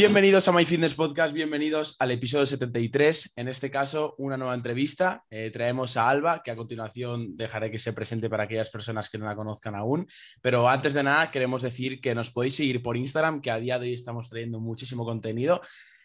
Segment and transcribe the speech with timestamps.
[0.00, 3.34] Bienvenidos a My Fitness Podcast, bienvenidos al episodio 73.
[3.36, 5.26] En este caso, una nueva entrevista.
[5.28, 9.18] Eh, traemos a Alba, que a continuación dejaré que se presente para aquellas personas que
[9.18, 10.08] no la conozcan aún.
[10.40, 13.78] Pero antes de nada, queremos decir que nos podéis seguir por Instagram, que a día
[13.78, 15.60] de hoy estamos trayendo muchísimo contenido.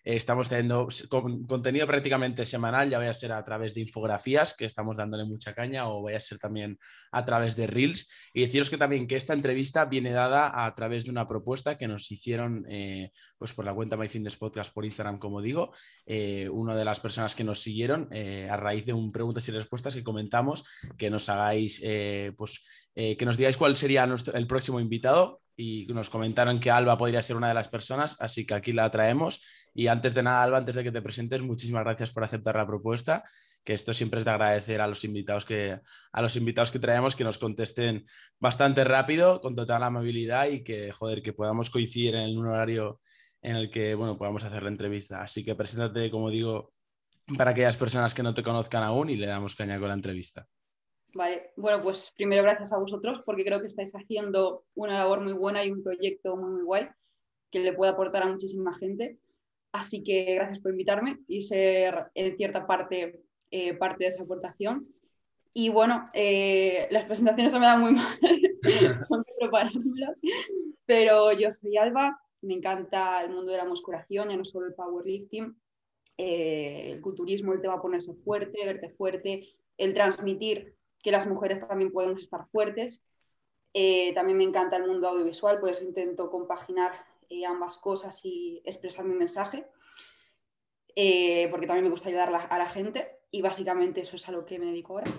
[0.06, 0.88] Eh, estamos teniendo
[1.48, 5.54] contenido prácticamente semanal, ya vaya a ser a través de infografías, que estamos dándole mucha
[5.54, 6.78] caña, o vaya a ser también
[7.12, 8.10] a través de Reels.
[8.34, 11.88] Y deciros que también que esta entrevista viene dada a través de una propuesta que
[11.88, 15.74] nos hicieron eh, pues por la cuenta MyFitness Podcast por Instagram, como digo,
[16.06, 19.96] eh, una de las personas que nos siguieron a raíz de un preguntas y respuestas
[19.96, 20.66] que comentamos,
[20.98, 21.82] que nos hagáis,
[22.38, 27.24] pues, que nos digáis cuál sería el próximo invitado y nos comentaron que Alba podría
[27.24, 29.42] ser una de las personas, así que aquí la traemos
[29.76, 32.66] y antes de nada, Alba, antes de que te presentes, muchísimas gracias por aceptar la
[32.66, 33.26] propuesta,
[33.62, 35.82] que esto siempre es de agradecer a los invitados que,
[36.14, 38.06] a los invitados que traemos que nos contesten
[38.40, 43.02] bastante rápido, con total amabilidad y que, joder, que podamos coincidir en un horario
[43.42, 45.22] en el que, bueno, podamos hacer la entrevista.
[45.22, 46.70] Así que preséntate, como digo,
[47.38, 50.48] para aquellas personas que no te conozcan aún y le damos caña con la entrevista.
[51.14, 55.34] Vale, bueno, pues primero gracias a vosotros porque creo que estáis haciendo una labor muy
[55.34, 56.88] buena y un proyecto muy, muy guay
[57.52, 59.20] que le puede aportar a muchísima gente.
[59.76, 64.88] Así que gracias por invitarme y ser en cierta parte eh, parte de esa aportación.
[65.54, 68.18] Y bueno, eh, las presentaciones se me dan muy mal,
[69.40, 70.22] preparármelas,
[70.86, 74.76] pero yo soy Alba, me encanta el mundo de la musculación, ya no solo el
[74.76, 75.58] powerlifting,
[76.18, 79.44] eh, el culturismo, el tema ponerse fuerte, verte fuerte,
[79.78, 83.04] el transmitir que las mujeres también podemos estar fuertes.
[84.14, 86.94] también me encanta el mundo audiovisual, por eso intento compaginar
[87.30, 89.66] eh, ambas cosas y expresar mi mensaje,
[90.96, 94.46] eh, porque también me gusta ayudar a la gente y básicamente eso es a lo
[94.46, 95.12] que me dedico ahora.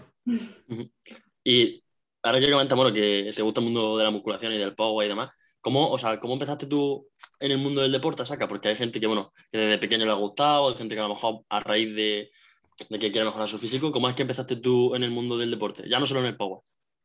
[1.45, 1.85] Y
[2.23, 5.09] ahora que comentamos que te gusta el mundo de la musculación y del power y
[5.09, 7.09] demás, ¿cómo, o sea, ¿cómo empezaste tú
[7.39, 8.49] en el mundo del deporte, Saca?
[8.49, 11.05] Porque hay gente que, bueno, que desde pequeño le ha gustado, hay gente que a
[11.05, 12.31] lo mejor a raíz de,
[12.89, 15.51] de que quiere mejorar su físico, ¿cómo es que empezaste tú en el mundo del
[15.51, 15.89] deporte?
[15.89, 16.61] Ya no solo en el power.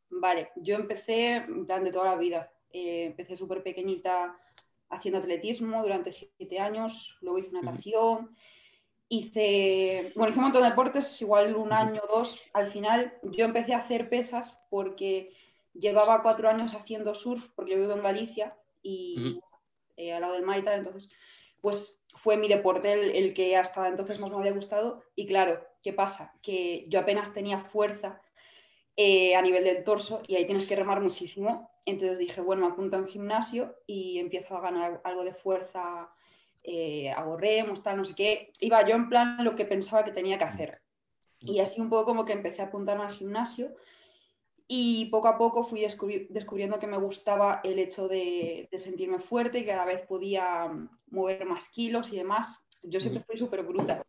[0.09, 2.51] Vale, yo empecé en plan de toda la vida.
[2.71, 4.37] Eh, empecé súper pequeñita
[4.91, 8.35] haciendo atletismo durante siete años, luego hice natación,
[9.09, 12.43] hice, bueno, hice un montón de deportes, igual un año o dos.
[12.53, 15.33] Al final yo empecé a hacer pesas porque
[15.73, 19.39] llevaba cuatro años haciendo surf, porque yo vivo en Galicia y
[19.97, 21.09] eh, al lado del mar y tal, entonces
[21.61, 25.03] pues fue mi deporte el, el, que hasta entonces más me había gustado.
[25.15, 26.33] Y claro, ¿qué pasa?
[26.41, 28.21] Que yo apenas tenía fuerza
[28.97, 31.70] eh, a nivel del torso y ahí tienes que remar muchísimo.
[31.85, 36.09] Entonces dije, bueno, me apunto en gimnasio y empiezo a ganar algo de fuerza,
[36.63, 38.51] eh, hago remos, tal, no sé qué.
[38.59, 40.81] Iba yo en plan lo que pensaba que tenía que hacer.
[41.39, 43.75] Y así un poco como que empecé a apuntarme al gimnasio
[44.67, 45.85] y poco a poco fui
[46.29, 50.69] descubriendo que me gustaba el hecho de, sentirme fuerte y que a la vez podía
[51.07, 52.65] mover más kilos y demás.
[52.83, 54.01] Yo siempre fui súper bruta.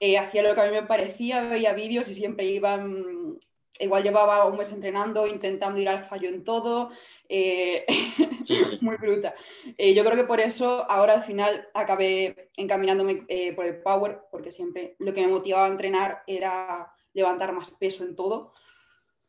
[0.00, 3.38] Eh, hacía lo que a mí me parecía, veía vídeos y siempre iban
[3.78, 6.90] igual llevaba un mes entrenando, intentando ir al fallo en todo,
[7.28, 7.86] eh,
[8.80, 9.34] muy bruta.
[9.76, 14.22] Eh, yo creo que por eso ahora al final acabé encaminándome eh, por el power,
[14.30, 18.52] porque siempre lo que me motivaba a entrenar era levantar más peso en todo.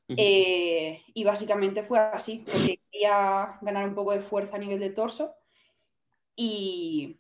[0.08, 5.36] y básicamente fue así, porque quería ganar un poco de fuerza a nivel de torso
[6.36, 7.20] y,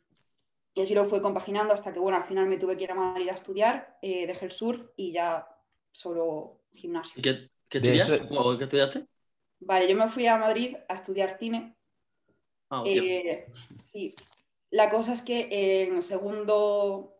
[0.73, 2.95] y así lo fue compaginando hasta que, bueno, al final me tuve que ir a
[2.95, 5.47] Madrid a estudiar, dejé el surf y ya
[5.91, 7.21] solo gimnasio.
[7.21, 9.07] ¿Qué, qué, ¿qué estudiaste?
[9.59, 11.75] Vale, yo me fui a Madrid a estudiar cine.
[12.69, 13.47] Ah, eh,
[13.85, 14.15] sí,
[14.71, 17.15] la cosa es que en segundo,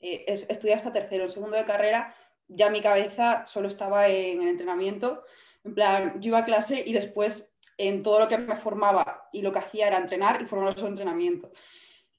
[0.00, 2.14] eh, estudié hasta tercero, en segundo de carrera,
[2.48, 5.24] ya mi cabeza solo estaba en el entrenamiento.
[5.64, 9.42] En plan, yo iba a clase y después en todo lo que me formaba y
[9.42, 11.52] lo que hacía era entrenar y formar su entrenamiento.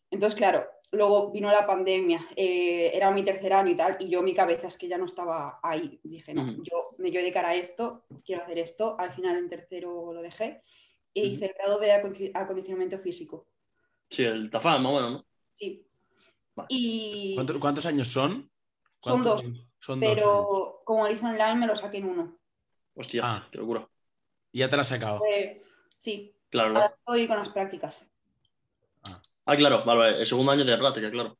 [0.09, 4.21] Entonces, claro, Luego vino la pandemia, eh, era mi tercer año y tal, y yo
[4.21, 5.99] mi cabeza es que ya no estaba ahí.
[6.03, 8.95] Dije, no, yo me quiero dedicar a esto, quiero hacer esto.
[8.99, 10.61] Al final en tercero lo dejé
[11.15, 13.47] e hice el grado de acondicionamiento físico.
[14.07, 15.25] Sí, el TAFAM, más bueno, ¿no?
[15.51, 15.83] Sí.
[16.69, 17.35] Y...
[17.59, 18.51] ¿Cuántos, años son?
[19.01, 19.43] Son dos.
[19.79, 22.37] Son pero como lo hice online me lo saqué en uno.
[22.93, 23.47] Hostia, ah.
[23.51, 23.89] qué locura.
[24.51, 25.21] ¿Y ya te lo has sacado?
[25.97, 26.35] sí.
[26.49, 26.75] Claro.
[26.75, 28.05] Ahora estoy con las prácticas.
[29.45, 31.37] Ah, claro, vale, el segundo año de práctica, claro.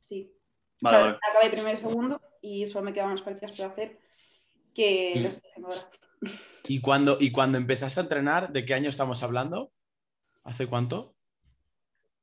[0.00, 0.32] Sí.
[0.80, 3.98] Vale, Acabé primero y segundo y solo me quedaban unas prácticas por hacer
[4.74, 5.22] que Mm.
[5.22, 5.90] lo estoy haciendo ahora.
[6.68, 9.72] ¿Y cuando, ¿Y cuando empezaste a entrenar, de qué año estamos hablando?
[10.42, 11.14] ¿Hace cuánto?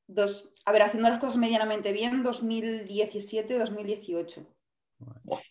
[0.08, 4.46] Dos, a ver, haciendo las cosas medianamente bien, 2017, 2018.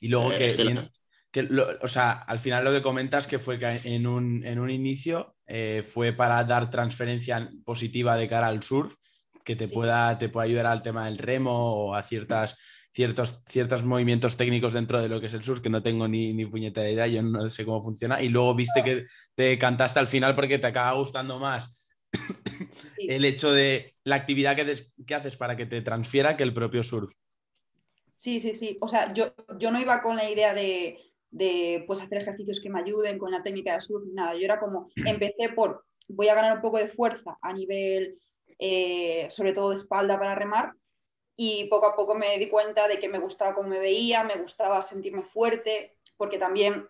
[0.00, 0.90] Y luego Eh, que, es que la- bien-
[1.30, 4.58] que lo- o sea, al final lo que comentas que fue que en un, en
[4.58, 8.94] un inicio eh, fue para dar transferencia positiva de cara al surf,
[9.44, 9.74] que te, Sí.
[9.74, 12.56] pueda, te pueda ayudar al tema del remo o a ciertas,
[12.92, 16.32] ciertos, ciertos movimientos técnicos dentro de lo que es el surf, que no tengo ni,
[16.34, 18.22] ni puñetera idea, yo no sé cómo funciona.
[18.22, 21.76] Y luego viste que te cantaste al final porque te acaba gustando más
[22.96, 23.06] Sí.
[23.08, 26.52] el hecho de la actividad que, des- que haces para que te transfiera que el
[26.54, 27.12] propio surf.
[28.16, 28.76] Sí, sí, sí.
[28.80, 30.98] O sea, yo, yo no iba con la idea de,
[31.30, 34.34] de, pues, hacer ejercicios que me ayuden con la técnica de surf ni nada.
[34.34, 38.18] Yo era como, empecé por, voy a ganar un poco de fuerza a nivel,
[38.60, 40.74] eh, sobre todo de espalda para remar,
[41.36, 44.36] y poco a poco me di cuenta de que me gustaba cómo me veía, me
[44.36, 46.86] gustaba sentirme fuerte, porque también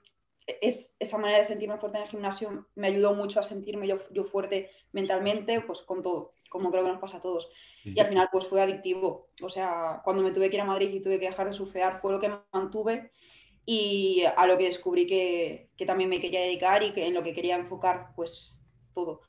[0.60, 3.98] es, esa manera de sentirme fuerte en el gimnasio me ayudó mucho a sentirme yo,
[4.10, 7.48] yo fuerte mentalmente, pues con todo, como creo que nos pasa a todos.
[7.84, 9.28] Y al final pues fue adictivo.
[9.40, 12.00] O sea, cuando me tuve que ir a Madrid y tuve que dejar de surfear
[12.00, 13.12] fue lo que me mantuve
[13.64, 17.22] y a lo que descubrí que, que también me quería dedicar y que en lo
[17.22, 19.20] que quería enfocar pues todo.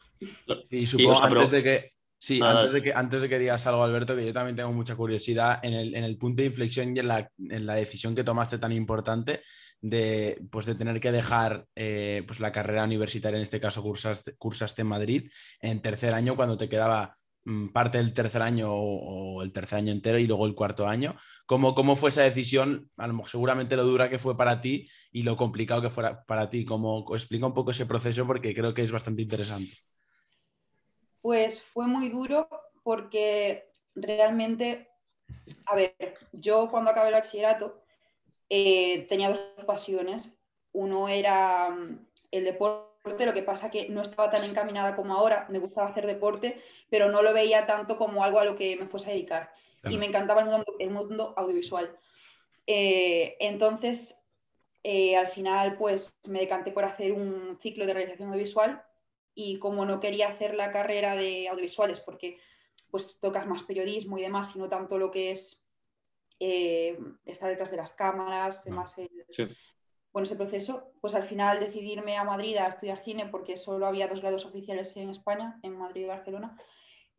[0.71, 2.00] Y supongo o sea, antes pero- de que.
[2.23, 4.95] Sí, antes de que, antes de que digas algo, Alberto, que yo también tengo mucha
[4.95, 8.23] curiosidad en el, en el punto de inflexión y en la, en la decisión que
[8.23, 9.41] tomaste tan importante
[9.81, 14.35] de, pues, de tener que dejar eh, pues, la carrera universitaria, en este caso cursaste,
[14.37, 15.31] cursaste en Madrid,
[15.61, 17.11] en tercer año, cuando te quedaba
[17.45, 21.15] mm, parte del tercer año o, el tercer año entero y luego el cuarto año.
[21.47, 22.91] ¿Cómo, cómo fue esa decisión?
[22.97, 26.23] A lo mejor, seguramente lo dura que fue para ti y lo complicado que fuera
[26.25, 26.65] para ti.
[26.65, 29.73] ¿Cómo, explica un poco ese proceso porque creo que es bastante interesante.
[31.21, 32.49] Pues fue muy duro
[32.83, 34.89] porque realmente,
[35.65, 35.95] a ver,
[36.31, 37.81] yo cuando acabé el bachillerato
[38.49, 40.33] eh, tenía dos pasiones.
[40.73, 45.47] Uno era mm, el deporte, lo que pasa que no estaba tan encaminada como ahora,
[45.49, 46.59] me gustaba hacer deporte,
[46.89, 49.53] pero no lo veía tanto como algo a lo que me fuese a dedicar.
[49.81, 49.95] Claro.
[49.95, 51.97] Y me encantaba el mundo, el mundo audiovisual.
[52.67, 54.17] Eh, entonces,
[54.83, 58.83] eh, al final, pues me decanté por hacer un ciclo de realización audiovisual
[59.33, 62.37] y como no quería hacer la carrera de audiovisuales porque
[62.89, 65.69] pues tocas más periodismo y demás y no tanto lo que es
[66.39, 68.75] eh, estar detrás de las cámaras, No.
[68.75, 69.47] más el- Sí.
[70.11, 73.85] bueno, ese proceso, pues al final decidí irme a Madrid a estudiar cine porque solo
[73.85, 76.57] había dos grados oficiales en España, en Madrid y Barcelona.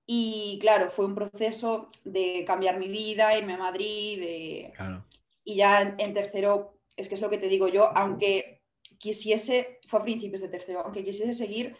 [0.04, 5.06] Y claro, fue un proceso de cambiar mi vida, irme a Madrid, de, Claro.
[5.44, 8.60] y ya en, en tercero, es que es lo que te digo yo, aunque
[8.98, 11.76] quisiese, fue a principios de tercero, aunque quisiese seguir,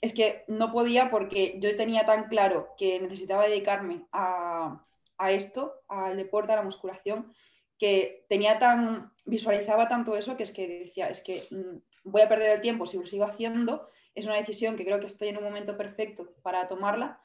[0.00, 4.84] es que no podía porque yo tenía tan claro que necesitaba dedicarme a,
[5.18, 7.32] a esto, al deporte, a la musculación,
[7.78, 12.28] que tenía tan, visualizaba tanto eso que es que decía, es que mm, voy a
[12.28, 15.38] perder el tiempo si lo sigo haciendo, es una decisión que creo que estoy en
[15.38, 17.20] un momento perfecto para tomarla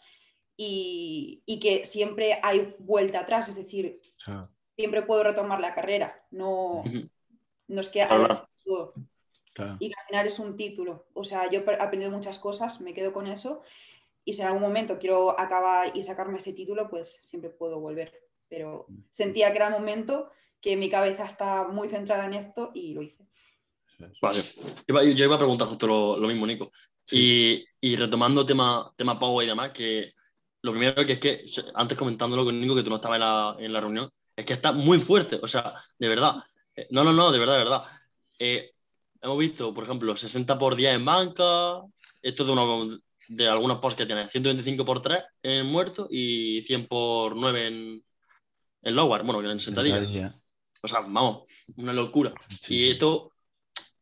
[0.56, 4.00] y, y que siempre hay vuelta atrás, es decir,
[4.75, 6.84] siempre puedo retomar la carrera, no,
[7.68, 8.48] no es que haya.
[9.54, 9.78] Claro.
[9.80, 11.06] Y que al final es un título.
[11.14, 13.62] O sea, yo he aprendido muchas cosas, me quedo con eso.
[14.26, 18.14] Y si en algún momento quiero acabar y sacarme ese título, pues siempre puedo volver.
[18.50, 20.30] Pero sentía que era el momento,
[20.62, 23.25] que mi cabeza está muy centrada en esto y lo hice.
[24.22, 24.42] Vale.
[24.88, 26.72] Yo iba a preguntar justo lo, lo mismo, Nico.
[27.06, 27.66] Sí.
[27.82, 30.12] Y, y retomando tema, tema Power y demás, que
[30.62, 33.56] lo primero que es que, antes comentándolo con Nico, que tú no estabas en la,
[33.60, 36.36] en la reunión, es que está muy fuerte, o sea, de verdad.
[36.75, 37.84] Eh, No, no, no, de verdad, de verdad.
[38.39, 38.73] Eh,
[39.24, 41.82] hemos visto, por ejemplo, 60 por 10 en banca,
[42.22, 42.89] esto de, uno,
[43.30, 48.03] de algunos posts que tienen 125 por 3 en muerto y 100 por 9 en,
[48.84, 50.00] en lower, bueno, en sentadilla.
[50.00, 50.39] Sentadilla.
[50.82, 51.44] O sea, vamos,
[51.77, 52.34] una locura.
[52.60, 53.32] Sí, y esto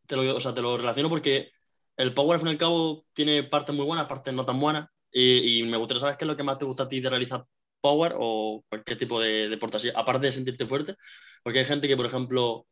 [0.07, 1.51] te lo, o sea, te lo relaciono porque
[1.97, 4.89] el Power, al fin y al cabo, tiene partes muy buenas, partes no tan buenas.
[5.11, 7.09] Y, y me gustaría saber qué es lo que más te gusta a ti de
[7.09, 7.43] realizar
[7.79, 10.95] Power o cualquier tipo de deporte así, aparte de sentirte fuerte.
[11.43, 12.65] Porque hay gente que, por ejemplo,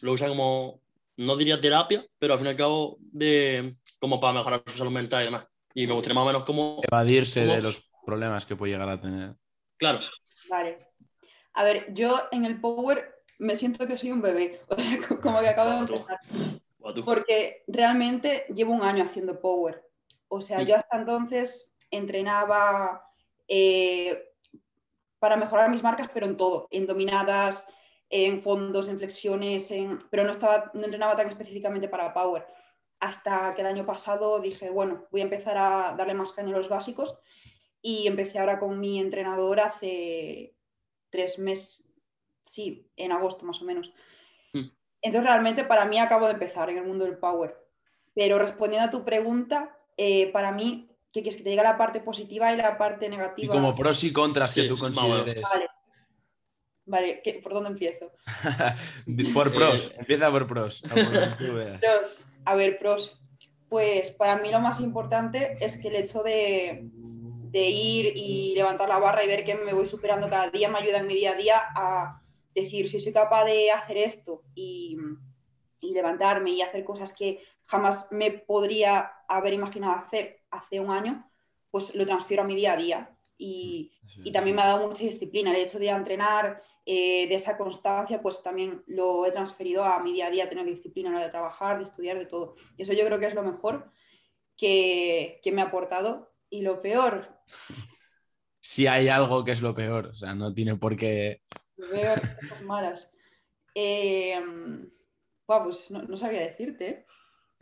[0.00, 0.82] lo usa como,
[1.16, 4.92] no diría terapia, pero al fin y al cabo, de, como para mejorar su salud
[4.92, 5.46] mental y demás.
[5.74, 6.80] Y me gustaría más o menos cómo.
[6.82, 9.34] Evadirse de los problemas que puede llegar a tener.
[9.76, 10.00] Claro,
[10.50, 10.76] Vale.
[11.54, 14.60] A ver, yo en el Power me siento que soy un bebé.
[14.68, 16.18] O sea, como que acabo de empezar.
[17.04, 19.82] Porque realmente llevo un año haciendo power.
[20.28, 20.66] O sea, Mm.
[20.66, 23.02] yo hasta entonces entrenaba
[23.48, 24.22] eh,
[25.18, 27.66] para mejorar mis marcas, pero en todo, en dominadas,
[28.10, 29.98] en fondos, en flexiones, en...
[30.10, 32.46] pero no, estaba, no entrenaba tan específicamente para power.
[33.00, 36.58] Hasta que el año pasado dije, bueno, voy a empezar a darle más caña a
[36.58, 37.16] los básicos
[37.82, 40.56] y empecé ahora con mi entrenador hace
[41.10, 41.86] tres meses,
[42.42, 43.92] sí, en agosto más o menos.
[44.52, 44.68] Mm.
[45.02, 47.56] Entonces realmente para mí acabo de empezar en el mundo del power.
[48.14, 52.00] Pero respondiendo a tu pregunta, eh, para mí, ¿qué quieres que te diga la parte
[52.00, 53.52] positiva y la parte Y negativa?
[53.52, 55.42] como pros y contras que tú consideres.
[55.52, 55.68] Vale.
[56.86, 58.12] Vale, ¿qué- ¿por dónde empiezo?
[59.34, 60.82] por pros, Eh, empieza por pros.
[61.80, 62.26] Pros.
[62.44, 63.20] A ver, pros.
[63.68, 66.82] Pues para mí lo más importante es que el hecho de,
[67.50, 70.78] de ir y levantar la barra y ver que me voy superando cada día me
[70.78, 72.22] ayuda en mi día a día a
[72.54, 74.96] decir si soy capaz de hacer esto y,
[75.80, 81.28] y levantarme y hacer cosas que jamás me podría haber imaginado hacer hace un año,
[81.70, 83.13] pues lo transfiero a mi día a día.
[83.36, 85.50] Y, y también me ha dado mucha disciplina.
[85.50, 89.84] El hecho de ir a entrenar, eh, de esa constancia, pues también lo he transferido
[89.84, 92.26] a mi día a día, tener disciplina a la hora de trabajar, de estudiar, de
[92.26, 92.54] todo.
[92.76, 93.90] Y eso yo creo que es lo mejor
[94.56, 96.32] que, que me ha aportado.
[96.50, 97.34] Y lo peor,
[98.60, 101.42] Si hay algo que es lo peor, o sea, no tiene por qué.
[101.76, 103.12] lo peor, cosas malas.
[103.74, 104.40] Eh,
[105.46, 107.06] pues no, no sabría decirte.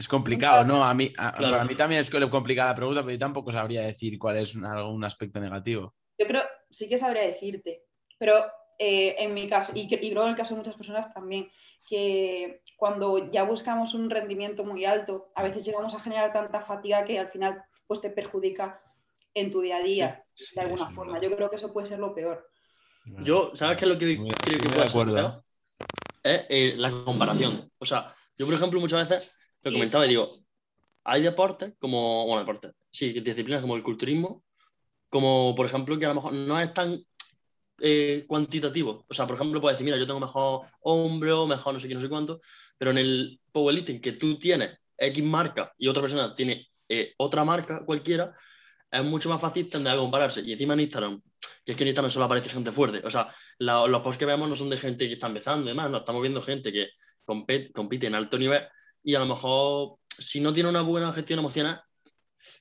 [0.03, 0.05] ¿Eh?
[0.05, 0.85] Es complicado, ¿no?
[0.85, 1.53] A mí, a- Claro.
[1.53, 4.65] para mí también es complicada la pregunta, pero yo tampoco sabría decir cuál es un-
[4.67, 5.95] algún aspecto negativo.
[6.19, 7.85] Yo creo, sí que sabría decirte,
[8.19, 8.35] pero
[8.79, 11.49] eh, en mi caso, y, que- y creo en el caso de muchas personas también,
[11.89, 17.05] que cuando ya buscamos un rendimiento muy alto, a veces llegamos a generar tanta fatiga
[17.05, 18.81] que al final pues te perjudica
[19.35, 21.13] en tu día a día, Sí, de alguna forma.
[21.15, 21.29] verdad.
[21.31, 22.51] Yo creo que eso puede ser lo peor.
[23.05, 25.33] Yo, ¿sabes qué es lo que creo que puede ser?
[26.23, 27.71] Es eh, la comparación.
[27.79, 29.37] O sea, yo, por ejemplo, muchas veces
[29.71, 29.77] lo Sí.
[29.77, 30.29] comentaba y digo,
[31.05, 34.45] hay deportes como, bueno, deportes, sí, disciplinas como el culturismo,
[35.09, 36.99] como por ejemplo que a lo mejor no es tan
[37.85, 39.05] eh, cuantitativo.
[39.09, 41.95] O sea, por ejemplo, puedes decir, mira, yo tengo mejor hombro, mejor no sé qué,
[41.95, 42.41] no sé cuánto,
[42.79, 47.45] pero en el powerlifting que tú tienes X marca y otra persona tiene eh, otra
[47.45, 48.33] marca cualquiera,
[48.91, 50.43] es mucho más fácil tender a compararse.
[50.43, 51.21] Y encima en Instagram,
[51.65, 53.05] que es que en Instagram solo aparece gente fuerte.
[53.05, 55.91] O sea, la- los posts que vemos no son de gente que está empezando, además,
[55.91, 56.89] no estamos viendo gente que
[57.25, 58.63] compete, compite en alto nivel
[59.05, 61.83] y a lo mejor, si no tiene una buena gestión emocional,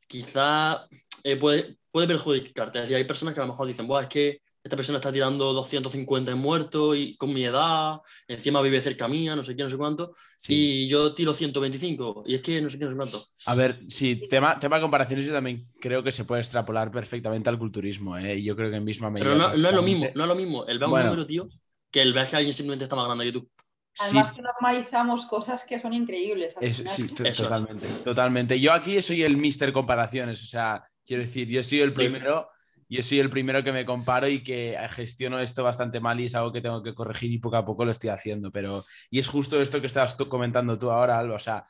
[0.08, 0.86] quizá
[1.24, 2.80] eh, puede, puede perjudicarte.
[2.80, 5.12] Es decir, hay personas que a lo mejor dicen, Buah, es que esta persona está
[5.12, 9.64] tirando 250 en muerto y con mi edad, encima vive cerca mía, no sé qué,
[9.64, 10.54] no sé cuánto, Sí.
[10.84, 13.24] y yo tiro 125, y es que no sé qué, no sé cuánto.
[13.48, 17.50] A ver, sí, tema, tema de comparaciones yo también creo que se puede extrapolar perfectamente
[17.50, 18.42] al culturismo, ¿eh?
[18.44, 19.30] Yo creo que en misma medida.
[19.32, 21.06] Pero no, no es lo mismo, no es lo mismo el ver un Bueno.
[21.10, 21.50] número, tío,
[21.90, 23.50] que el ver que alguien simplemente está más grande que tú.
[23.94, 26.56] Sí, Además que normalizamos cosas que son increíbles.
[26.62, 27.38] Es- sí, es.
[27.38, 28.60] totalmente, totalmente.
[28.60, 32.50] Yo aquí soy el mister comparaciones, o sea, quiero decir, yo soy el primero,
[32.88, 36.36] yo soy el primero que me comparo y que gestiono esto bastante mal y es
[36.36, 39.28] algo que tengo que corregir y poco a poco lo estoy haciendo, pero y es
[39.28, 41.66] justo esto que estás tú comentando tú ahora, Alba, o sea,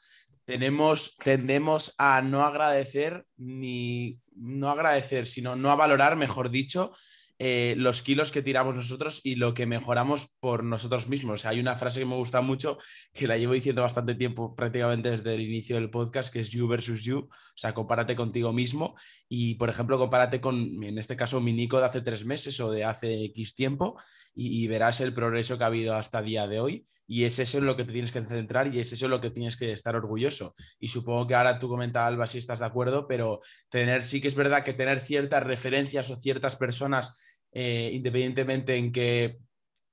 [0.46, 6.94] tenemos tendemos a no agradecer ni no agradecer, sino no a valorar, mejor dicho,
[7.44, 11.34] eh, los kilos que tiramos nosotros y lo que mejoramos por nosotros mismos.
[11.34, 12.78] O sea, hay una frase que me gusta mucho,
[13.14, 16.68] que la llevo diciendo bastante tiempo, prácticamente desde el inicio del podcast, que es you
[16.68, 17.18] versus you.
[17.18, 18.96] O sea, compárate contigo mismo
[19.28, 22.70] y, por ejemplo, compárate con, en este caso, mi Nico de hace tres meses o
[22.70, 23.98] de hace X tiempo
[24.34, 26.86] y, verás el progreso que ha habido hasta el día de hoy.
[27.08, 29.20] Y es eso en lo que te tienes que centrar y es eso en lo
[29.20, 30.56] que tienes que estar orgulloso.
[30.80, 34.30] Y supongo que ahora tú comentas, Alba, si estás de acuerdo, pero tener, sí que
[34.30, 37.20] es verdad que tener ciertas referencias o ciertas personas
[37.52, 39.40] eh, independientemente en qué,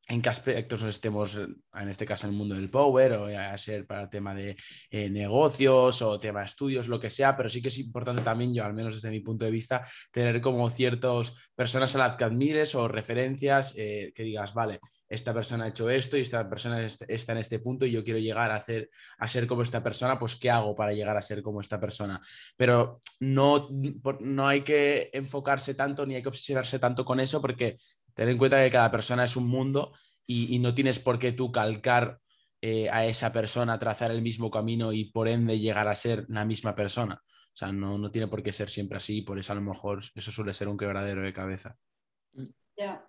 [0.09, 3.87] en qué aspectos estemos, en este caso en el mundo del power, o a ser
[3.87, 4.57] para el tema de
[4.91, 8.55] eh, negocios o tema de estudios, lo que sea, pero sí que es importante también,
[8.55, 12.25] yo al menos desde mi punto de vista, tener como ciertas personas a las que
[12.25, 16.85] admires o referencias eh, que digas, vale, esta persona ha hecho esto y esta persona
[16.85, 19.83] est- está en este punto y yo quiero llegar a, hacer, a ser como esta
[19.83, 22.21] persona, pues ¿qué hago para llegar a ser como esta persona?
[22.57, 23.69] Pero no,
[24.21, 27.77] no hay que enfocarse tanto ni hay que obsesionarse tanto con eso porque
[28.15, 29.93] ten en cuenta que cada persona es un mundo
[30.27, 32.21] y, y no tienes por qué tú calcar
[32.61, 36.45] eh, a esa persona, trazar el mismo camino y por ende llegar a ser la
[36.45, 37.23] misma persona.
[37.25, 40.01] O sea, no, no tiene por qué ser siempre así, por eso a lo mejor
[40.15, 41.77] eso suele ser un quebradero de cabeza.
[42.77, 43.08] Ya.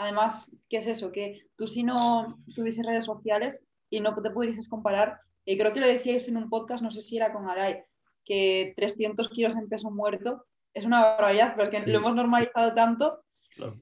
[0.00, 1.12] Además, ¿qué es eso?
[1.12, 5.80] Que tú si no tuvieses redes sociales y no te pudieses comparar, y creo que
[5.80, 7.82] lo decíais en un podcast, no sé si era con Aray,
[8.24, 11.92] que 300 kilos en peso muerto es una barbaridad, pero es que Sí.
[11.92, 13.22] lo hemos normalizado tanto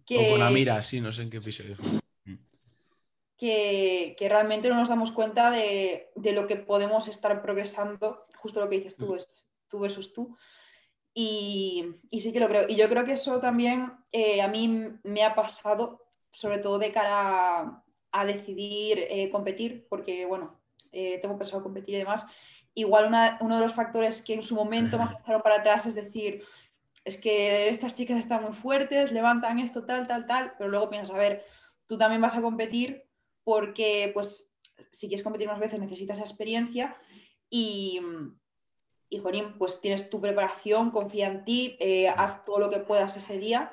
[0.07, 1.77] que, O con Amira, sí, no sé en qué episodio.
[3.37, 8.59] que, que realmente no nos damos cuenta de, de lo que podemos estar progresando, justo
[8.61, 10.37] lo que dices tú, es tú versus tú.
[11.15, 12.69] Y, y sí que lo creo.
[12.69, 16.93] Y yo creo que eso también eh, a mí me ha pasado, sobre todo de
[16.93, 20.61] cara a, a decidir eh, competir, porque bueno,
[20.93, 22.27] eh, tengo pensado competir y demás.
[22.75, 25.95] Igual una- uno de los factores que en su momento me echaron para atrás es
[25.95, 26.45] decir,
[27.05, 31.15] es que estas chicas están muy fuertes, levantan esto, tal, tal, tal, pero luego piensas,
[31.15, 31.45] a ver,
[31.87, 33.05] tú también vas a competir
[33.45, 34.55] porque pues
[34.91, 36.97] si quieres competir más veces necesitas esa experiencia
[37.51, 38.01] y,
[39.09, 43.17] y Jorín, pues tienes tu preparación, confía en ti, eh, haz todo lo que puedas
[43.17, 43.73] ese día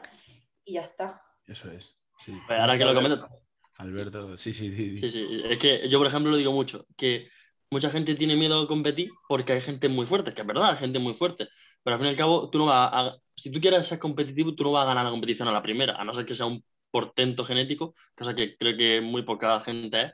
[0.64, 1.24] y ya está.
[1.46, 1.95] Eso es.
[2.18, 2.34] Sí.
[2.50, 3.30] Ahora que lo comentas.
[3.78, 5.42] Alberto, sí, sí, sí, Sí, sí.
[5.44, 7.28] Es que yo, por ejemplo, lo digo mucho, que
[7.70, 10.78] mucha gente tiene miedo a competir porque hay gente muy fuerte, que es verdad, hay
[10.78, 11.50] gente muy fuerte,
[11.84, 14.56] pero al fin y al cabo, tú no vas a, si tú quieres ser competitivo,
[14.56, 16.46] tú no vas a ganar la competición a la primera, a no ser que sea
[16.46, 20.12] un portento genético, cosa que creo que muy poca gente es.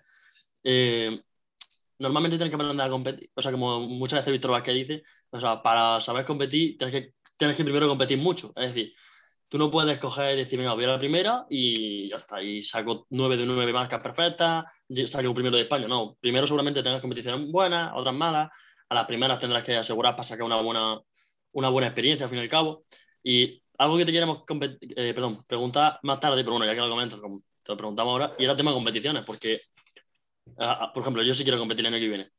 [0.64, 1.22] Eh,
[2.00, 5.40] normalmente tienes que aprender a competir, o sea, como muchas veces Víctor Vázquez dice, o
[5.40, 8.94] sea, para saber competir tienes que, tienes que primero competir mucho, es decir,
[9.52, 12.64] tú no puedes coger y decir, venga, voy a la primera y ya está, y
[12.64, 14.64] saco 9 de 9 marcas perfectas,
[15.08, 18.50] saco primero de España, no, primero seguramente tengas competiciones buenas, otras malas,
[18.88, 20.98] a las primeras tendrás que asegurar para sacar una buena,
[21.52, 22.86] una buena experiencia al fin y al cabo,
[23.22, 26.90] y algo que te queremos eh, perdón, preguntar más tarde, pero bueno, ya que lo
[26.90, 29.60] comentas, te lo preguntamos ahora, y era el tema de competiciones, porque
[30.60, 32.30] ah, por ejemplo, yo sí quiero competir el año que viene.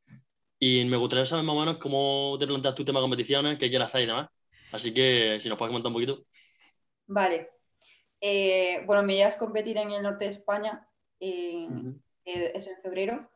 [0.59, 3.69] Y me gustaría saber más o menos cómo te planteas tu tema de competiciones, qué
[3.69, 4.29] quieres hacer y demás.
[4.73, 6.25] Así que si nos puedes comentar un poquito.
[7.07, 7.51] Vale.
[8.21, 10.89] Eh, bueno, mi idea es competir en el norte de España.
[11.19, 11.69] Eh,
[12.25, 13.31] es en febrero.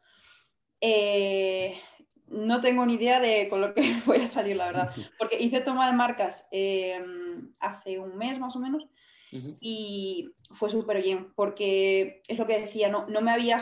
[0.80, 1.78] Eh,
[2.28, 4.94] no tengo ni idea de con lo que voy a salir, la verdad.
[5.18, 6.49] Porque hice toma de marcas
[7.61, 8.87] hace un mes más o menos.
[9.61, 13.58] Y fue súper bien, porque es lo que decía, no, no me había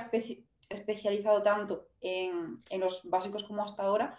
[0.68, 4.16] especializado tanto en, los básicos como hasta ahora.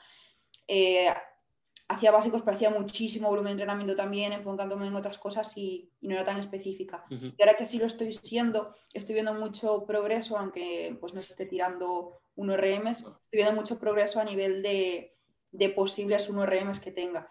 [1.88, 6.16] Hacía básicos, pero hacía muchísimo volumen de entrenamiento también, enfocándome en otras cosas y, no
[6.16, 7.06] era tan específica.
[7.10, 11.46] Y ahora que sí lo estoy siendo, estoy viendo mucho progreso, aunque pues no esté
[11.46, 15.12] tirando 1RMs, estoy viendo mucho progreso a nivel de,
[15.76, 17.30] posibles 1RMs que tenga.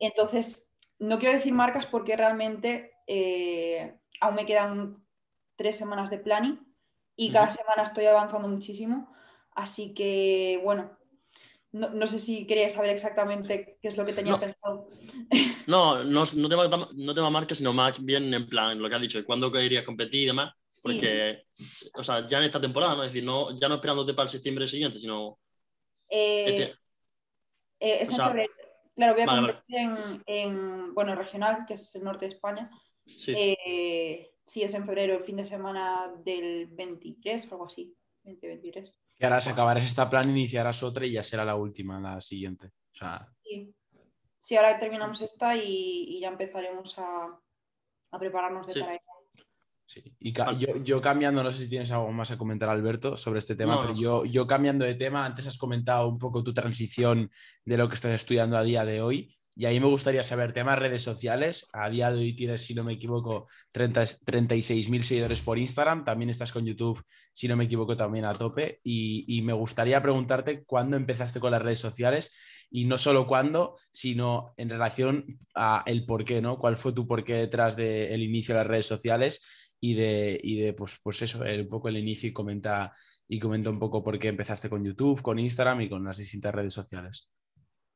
[0.00, 5.04] Entonces, no quiero decir marcas porque realmente eh, aún me quedan
[5.56, 6.60] tres semanas de planning
[7.16, 9.12] y cada semana estoy avanzando muchísimo.
[9.54, 10.96] Así que, bueno,
[11.72, 14.88] no, sé si querías saber exactamente qué es lo que tenía pensado.
[15.66, 19.00] No, no, no tema, no tema marca, sino más bien en plan lo que has
[19.00, 20.52] dicho, cuándo querías competir y demás.
[20.82, 21.44] Porque,
[21.94, 23.04] o sea, ya en esta temporada, ¿no?
[23.04, 25.38] Es decir, no, ya no esperándote para el septiembre siguiente, sino.
[26.08, 26.62] Eh, este
[27.78, 28.52] eh, es febrero.
[28.96, 32.70] Claro, voy a competir En, en, bueno, regional, que es el norte de España.
[33.06, 33.32] Sí.
[33.36, 37.96] Eh, Sí, es en febrero, el fin de semana del 23 o algo así.
[38.24, 38.98] 2023.
[39.22, 42.72] Y ahora se acabarás esta plan, iniciarás otra y ya será la última, la siguiente.
[44.40, 44.56] sí.
[44.56, 47.38] ahora terminamos esta y, ya empezaremos a,
[48.18, 48.98] prepararnos de para
[49.86, 50.16] Sí.
[50.18, 50.32] Y
[50.82, 53.94] yo, cambiando, no sé si tienes algo más a comentar, Alberto, sobre este tema, pero
[53.94, 57.30] yo, yo cambiando de tema, antes has comentado un poco tu transición
[57.64, 59.36] de lo que estás estudiando a día de hoy.
[59.54, 61.68] Y ahí me gustaría saber, temas redes sociales.
[61.72, 66.04] A día de hoy tienes, si no me equivoco, 36.000 seguidores por Instagram.
[66.04, 67.02] También estás con YouTube,
[67.34, 68.80] si no me equivoco, también a tope.
[68.82, 72.34] Y, me gustaría preguntarte cuándo empezaste con las redes sociales
[72.70, 76.58] y no solo cuándo, sino en relación a el por qué, ¿no?
[76.58, 80.98] ¿Cuál fue tu porqué detrás del inicio de las redes sociales y de, de pues,
[81.02, 82.92] pues eso, un poco el inicio y comenta,
[83.28, 86.54] y comenta un poco por qué empezaste con YouTube, con Instagram y con las distintas
[86.54, 87.30] redes sociales?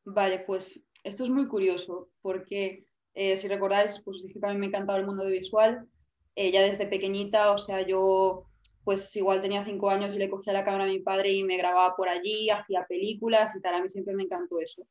[0.04, 4.98] Vale, pues esto es muy curioso porque, eh, si recordáis, pues que también me encantaba
[4.98, 5.86] el mundo de visual.
[6.34, 8.44] Eh, ya desde pequeñita, o sea, yo
[8.84, 11.56] pues igual tenía cinco años y le cogía la cámara a mi padre y me
[11.56, 13.74] grababa por allí, hacía películas y tal.
[13.74, 14.86] A mí siempre me encantó eso.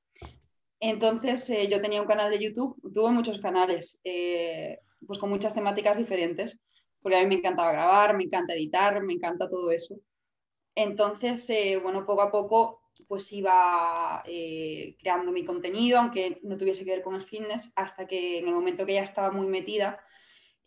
[0.80, 4.02] Entonces eh, yo tenía un canal de YouTube, tuve muchos canales,
[5.06, 6.60] pues con muchas temáticas diferentes,
[7.02, 9.96] porque a mí me encantaba grabar, me encanta editar, me encanta todo eso.
[10.76, 11.50] Entonces,
[11.82, 17.02] bueno, poco a poco pues iba eh, creando mi contenido, aunque no tuviese que ver
[17.02, 20.00] con el fitness, hasta que en el momento que ya estaba muy metida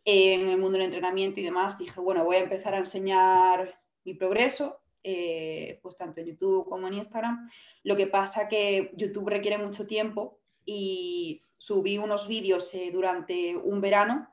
[0.04, 4.14] en el mundo del entrenamiento y demás, dije, bueno, voy a empezar a enseñar mi
[4.14, 7.48] progreso, eh, pues tanto en YouTube como en Instagram.
[7.82, 13.80] Lo que pasa que YouTube requiere mucho tiempo y subí unos vídeos eh, durante un
[13.80, 14.28] verano,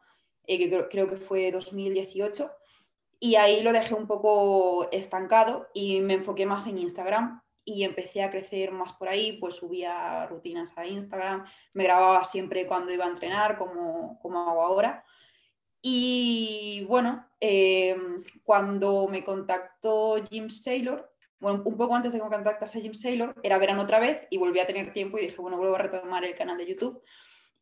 [0.46, 2.52] que creo, creo que fue 2018,
[3.20, 8.22] y ahí lo dejé un poco estancado y me enfoqué más en Instagram y empecé
[8.22, 13.06] a crecer más por ahí, pues subía rutinas a Instagram, me grababa siempre cuando iba
[13.06, 15.04] a entrenar, como, como hago ahora.
[15.82, 22.32] Y bueno, em, cuando me contactó Jim Saylor, bueno, un poco antes de que me
[22.32, 25.58] contactase Jim Saylor, era verano otra vez y volví a tener tiempo y dije, bueno,
[25.58, 27.04] vuelvo a retomar el canal de YouTube.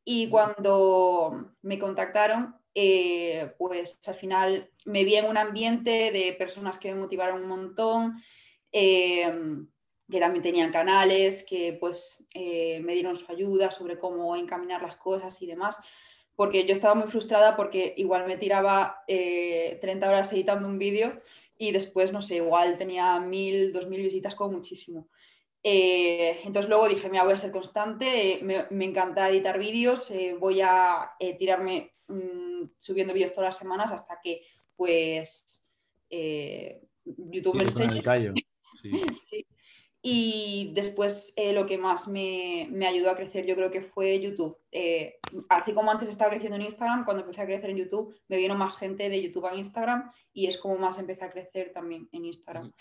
[0.06, 6.78] Y cuando me contactaron, eh, pues al final me vi en un ambiente de personas
[6.78, 8.16] que me motivaron un montón.
[8.72, 9.32] Eh,
[10.14, 14.96] que también tenían canales, que pues eh, me dieron su ayuda sobre cómo encaminar las
[14.96, 15.80] cosas y demás.
[16.36, 21.20] porque yo estaba muy frustrada porque igual me tiraba 30 eh, horas editando un vídeo
[21.58, 25.10] y después, no sé, igual tenía mil, dos mil visitas como muchísimo.
[25.64, 31.12] Eh, entonces luego dije, mira, voy a ser constante, me, encanta editar vídeos, voy a
[31.40, 34.42] tirarme mm, subiendo vídeos todas las semanas hasta que
[34.76, 35.66] pues
[36.10, 38.04] YouTube me enseñe.
[39.24, 39.46] sí.
[40.06, 44.58] Y después eh, lo que más me, ayudó a crecer yo creo que fue YouTube.
[44.70, 45.16] Eh,
[45.48, 48.54] así como antes estaba creciendo en Instagram, cuando empecé a crecer en YouTube me vino
[48.54, 52.26] más gente de YouTube a Instagram y es como más empecé a crecer también en
[52.26, 52.74] Instagram.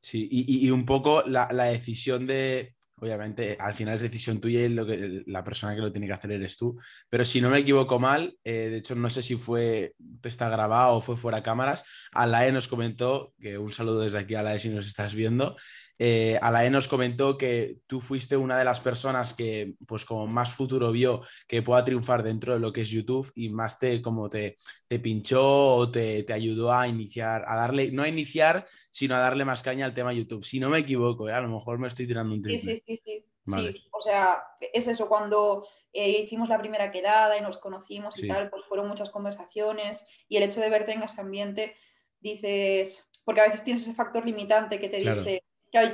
[0.00, 4.86] Sí, y, un poco la, decisión de, obviamente al final es decisión tuya y lo
[4.86, 7.98] que, la persona que lo tiene que hacer eres tú, pero si no me equivoco
[7.98, 11.84] mal, eh, de hecho no sé si fue, te está grabado o fue fuera cámaras,
[12.12, 15.56] Alae nos comentó, que un saludo desde aquí a Alae si nos estás viendo,
[15.98, 20.52] eh, Alain nos comentó que tú fuiste una de las personas que, pues como más
[20.52, 24.30] futuro vio que pueda triunfar dentro de lo que es YouTube y más te, como
[24.30, 24.56] te,
[24.86, 29.44] te pinchó o te, ayudó a iniciar, a darle, no a iniciar, sino a darle
[29.44, 30.44] más caña al tema YouTube.
[30.44, 31.32] Si no me equivoco, ¿eh?
[31.32, 32.76] a lo mejor me estoy tirando un triple.
[32.76, 33.88] Sí, sí, sí, sí.
[33.90, 34.40] o sea,
[34.72, 38.86] es eso, cuando eh, hicimos la primera quedada y nos conocimos y tal, pues fueron
[38.86, 41.74] muchas conversaciones y el hecho de verte en ese ambiente,
[42.20, 45.42] dices, porque a veces tienes ese factor limitante que te dice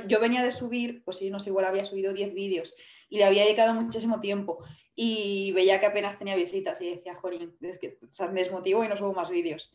[0.07, 2.73] yo venía de subir, pues sí, no sé, igual había subido 10 vídeos
[3.09, 4.63] y le había dedicado muchísimo tiempo
[4.95, 7.97] y veía que apenas tenía visitas y decía, jolín, es que
[8.31, 9.71] me desmotivo y no subo más vídeos.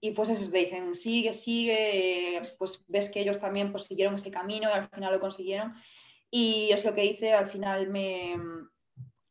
[0.00, 4.30] Y pues eso, te dicen, sigue, sigue, pues ves que ellos también pues, siguieron ese
[4.30, 5.74] camino y al final lo consiguieron.
[6.30, 8.36] Y es lo que hice, al final me...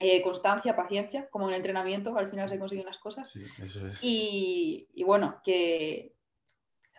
[0.04, 3.30] Eh, constancia, paciencia, como en el entrenamiento, al final se consiguen las cosas.
[3.30, 4.00] Sí, eso es.
[4.02, 6.16] y, y bueno, que,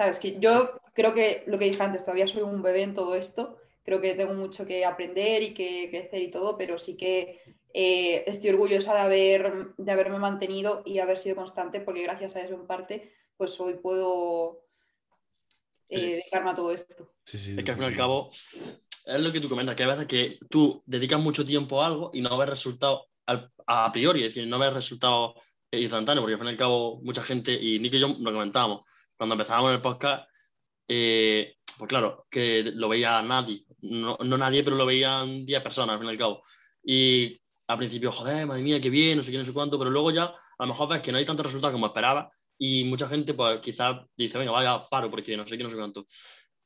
[0.03, 3.15] Sabes que yo creo que lo que dije antes, todavía soy un bebé en todo
[3.15, 7.41] esto, creo que tengo mucho que aprender y que crecer y todo, pero sí que
[7.73, 12.41] eh, estoy orgullosa de, haber, de haberme mantenido y haber sido constante, porque gracias a
[12.41, 14.65] eso en parte, pues hoy puedo
[15.89, 17.13] eh, dedicarme a todo esto.
[17.25, 18.33] es que al fin y al cabo,
[19.07, 22.11] es lo que tú comentas, que a veces que tú dedicas mucho tiempo a algo
[22.13, 25.37] y no ves resultado a priori, es decir, no ves resultado
[25.71, 28.81] instantáneo, porque al fin y al cabo mucha gente, y Nick y yo lo comentábamos,
[29.23, 30.29] cuando empezábamos el podcast,
[30.89, 36.01] eh, pues claro, que lo veía nadie, no, nadie, pero lo veían 10 personas al
[36.01, 36.43] fin y al cabo.
[36.83, 39.91] Y al principio, joder, madre mía, qué bien, no sé qué, no sé cuánto, pero
[39.91, 43.07] luego ya a lo mejor ves que no hay tantos resultados como esperaba y mucha
[43.07, 46.05] gente pues quizás dice, venga, vaya, paro porque no sé qué, no sé cuánto.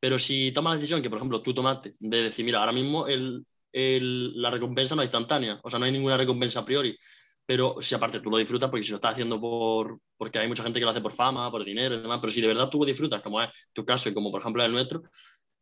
[0.01, 3.07] Pero si tomas la decisión que, por ejemplo, tú tomaste de decir, mira, ahora mismo
[3.07, 6.97] el, el, la recompensa no es instantánea, o sea, no hay ninguna recompensa a priori,
[7.47, 10.65] pero si aparte tú lo disfrutas, porque si lo estás haciendo por, porque hay mucha
[10.65, 12.81] gente que lo hace por fama, por dinero y demás, pero si de verdad tú
[12.81, 15.05] lo disfrutas, como es tu caso y como por ejemplo el nuestro,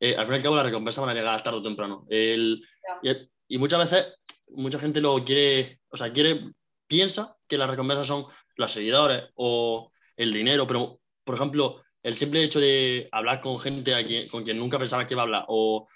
[0.00, 2.06] eh, al fin y al cabo las recompensas van a llegar tarde o temprano.
[2.08, 2.66] El,
[3.48, 4.14] y, muchas veces
[4.48, 6.52] mucha gente lo quiere, o sea, quiere,
[6.86, 12.42] piensa que las recompensas son los seguidores o el dinero, pero por ejemplo, el simple
[12.42, 15.44] hecho de hablar con gente a quien, con quien nunca pensaba que iba a hablar
[15.48, 15.86] o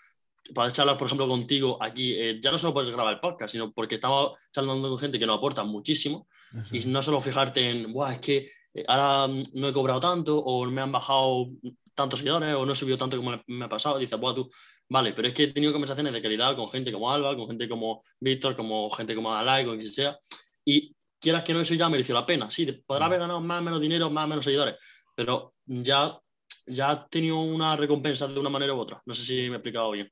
[0.54, 3.72] poder charlar, por ejemplo, contigo aquí, eh, ya no solo puedes grabar el podcast, sino
[3.72, 6.28] porque estamos charlando con gente que nos aporta muchísimo
[6.72, 10.64] y no solo fijarte en, Buah, es que eh, ahora no he cobrado tanto o
[10.66, 11.50] me han bajado
[11.94, 13.98] tantos seguidores o no he subido tanto como me ha pasado.
[13.98, 14.50] Y dices, Buah, tú,
[14.88, 17.68] vale, pero es que he tenido conversaciones de calidad con gente como Alba, con gente
[17.68, 20.18] como Víctor, como gente como Alay, con quien sea,
[20.64, 22.50] y quieras que no, eso ya mereció la pena.
[22.50, 24.76] Sí, podrá haber ganado más o menos dinero, más o menos seguidores,
[25.14, 26.18] pero ya,
[26.66, 29.02] ya has tenido una recompensa de una manera u otra.
[29.04, 30.10] No sé si me he explicado bien.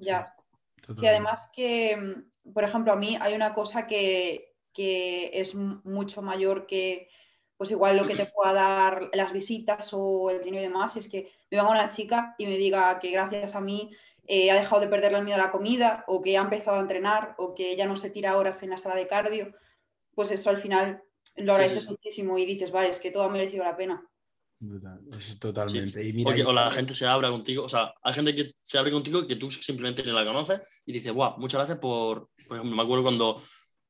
[0.00, 0.34] Ya.
[0.92, 6.66] Sí, además que, mm, por ejemplo, a mí hay una cosa que, es mucho mayor
[6.66, 7.08] que,
[7.58, 11.10] pues igual lo que te pueda dar las visitas o el dinero y demás, es
[11.10, 13.90] que me venga una chica y me diga que gracias a mí
[14.26, 16.80] eh, ha dejado de perderle el miedo a la comida o que ha empezado a
[16.80, 19.52] entrenar o que ya no se tira horas en la sala de cardio,
[20.14, 21.02] pues eso al final
[21.36, 24.10] lo agradeces muchísimo y dices, vale, es que todo ha merecido la pena
[25.38, 26.06] totalmente.
[26.06, 29.26] Y o la gente se abra contigo, o sea, hay gente que se abre contigo
[29.26, 32.82] que tú simplemente no la conoces y dices, wow, muchas gracias por, por ejemplo, me
[32.82, 33.42] acuerdo cuando,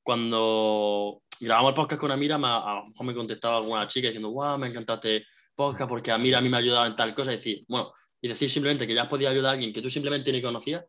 [0.02, 4.30] cuando grabamos el podcast con Amira, me, a lo mejor me contestaba alguna chica diciendo,
[4.30, 7.36] wow, me encantaste podcast porque Amira a mí me ha ayudado en tal cosa, y
[7.36, 10.30] decir, bueno, y decir simplemente que ya has podido ayudar a alguien que tú simplemente
[10.30, 10.84] ni conocías,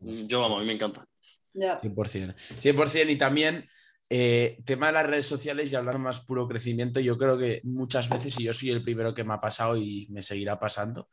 [0.00, 1.06] yo, vamos, a mí me encanta.
[1.54, 2.34] 100%.
[2.60, 3.66] 100% y también
[4.10, 8.08] eh, tema de las redes sociales y hablar más puro crecimiento, yo creo que muchas
[8.08, 11.08] veces, y yo soy el primero que me ha pasado y me seguirá pasando,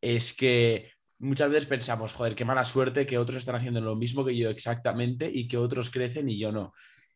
[0.00, 4.24] es que muchas veces pensamos, joder, qué mala suerte que otros están haciendo lo mismo
[4.24, 6.72] que yo exactamente y que otros crecen y yo no.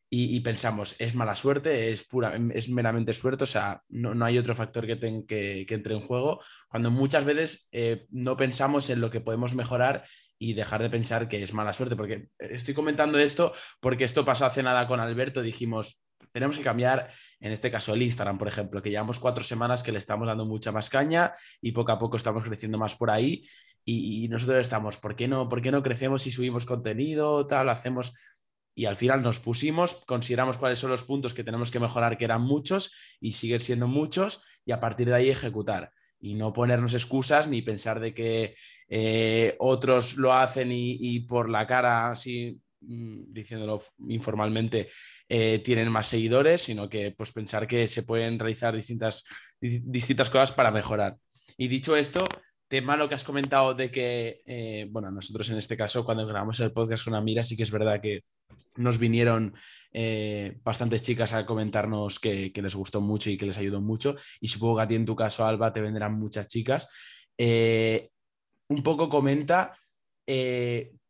[0.09, 4.55] Y, pensamos, es mala suerte, es pura, es meramente suerte, o sea, no, hay otro
[4.55, 9.21] factor que, que, entre en juego, cuando muchas veces eh, no pensamos en lo que
[9.21, 10.05] podemos mejorar
[10.39, 14.47] y dejar de pensar que es mala suerte, porque estoy comentando esto porque esto pasó
[14.47, 18.83] hace nada con Alberto, dijimos, tenemos que cambiar, en este caso, el Instagram, por ejemplo,
[18.83, 22.17] que llevamos cuatro semanas que le estamos dando mucha más caña y poco a poco
[22.17, 23.43] estamos creciendo más por ahí.
[23.89, 27.47] Y, nosotros estamos, ¿por qué, no, ¿por qué no crecemos y subimos contenido?
[27.47, 28.15] Tal, hacemos.
[28.77, 32.27] Y al final nos pusimos, consideramos cuáles son los puntos que tenemos que mejorar, que
[32.27, 35.91] eran muchos y siguen siendo muchos, y a partir de ahí ejecutar.
[36.21, 38.55] Y no ponernos excusas ni pensar de que
[38.89, 44.89] eh, otros lo hacen y, por la cara así Mm, diciéndolo informalmente,
[45.29, 49.25] eh, tienen más seguidores, sino que pues pensar que se pueden realizar distintas,
[49.61, 51.17] distintas cosas para mejorar.
[51.57, 52.29] Y dicho esto,
[52.69, 56.61] tema lo que has comentado de que, eh, bueno, nosotros en este caso, cuando grabamos
[56.61, 58.23] el podcast con Amira, sí que es verdad que
[58.77, 59.55] nos vinieron
[59.93, 64.17] eh, bastantes chicas a comentarnos que, les gustó mucho y que les ayudó mucho.
[64.41, 66.89] Y supongo que a ti en tu caso, Alba, te vendrán muchas chicas.
[67.39, 69.75] un poco comenta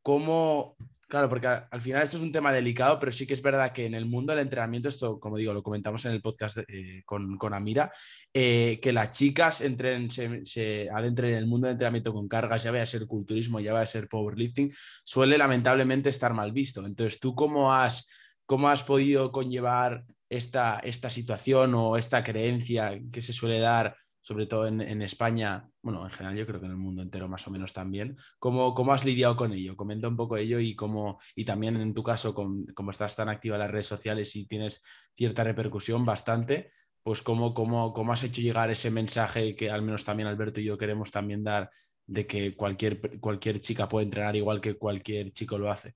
[0.03, 0.77] cómo
[1.09, 3.87] Claro, porque al final esto es un tema delicado, pero sí que es verdad que
[3.87, 7.55] en el mundo del entrenamiento, esto, como digo, lo comentamos en el podcast eh, con,
[7.55, 7.93] Amira,
[8.35, 12.73] eh, que las chicas entren, se, adentren en el mundo del entrenamiento con cargas, ya
[12.73, 14.73] vaya a ser culturismo, ya vaya a ser powerlifting,
[15.05, 16.85] suele lamentablemente estar mal visto.
[16.85, 18.11] Entonces, ¿tú cómo has,
[18.45, 24.47] cómo has podido conllevar esta, esta situación o esta creencia que se suele dar sobre
[24.47, 27.53] todo en, España, bueno, en general yo creo que en el mundo entero más o
[27.53, 28.17] menos también.
[28.41, 29.77] ¿Cómo, cómo has lidiado con ello?
[29.77, 33.55] Comenta un poco ello y cómo, y también en tu caso, como estás tan activa
[33.55, 34.85] en las redes sociales y tienes
[35.15, 36.73] cierta repercusión bastante,
[37.05, 40.65] pues cómo, cómo, cómo has hecho llegar ese mensaje que al menos también Alberto y
[40.65, 41.71] yo queremos también dar
[42.05, 45.95] de que cualquier, cualquier chica puede entrenar igual que cualquier chico lo hace.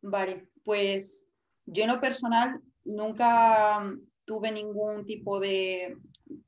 [0.00, 1.30] Vale, pues
[1.66, 5.96] yo en lo personal nunca tuve ningún tipo de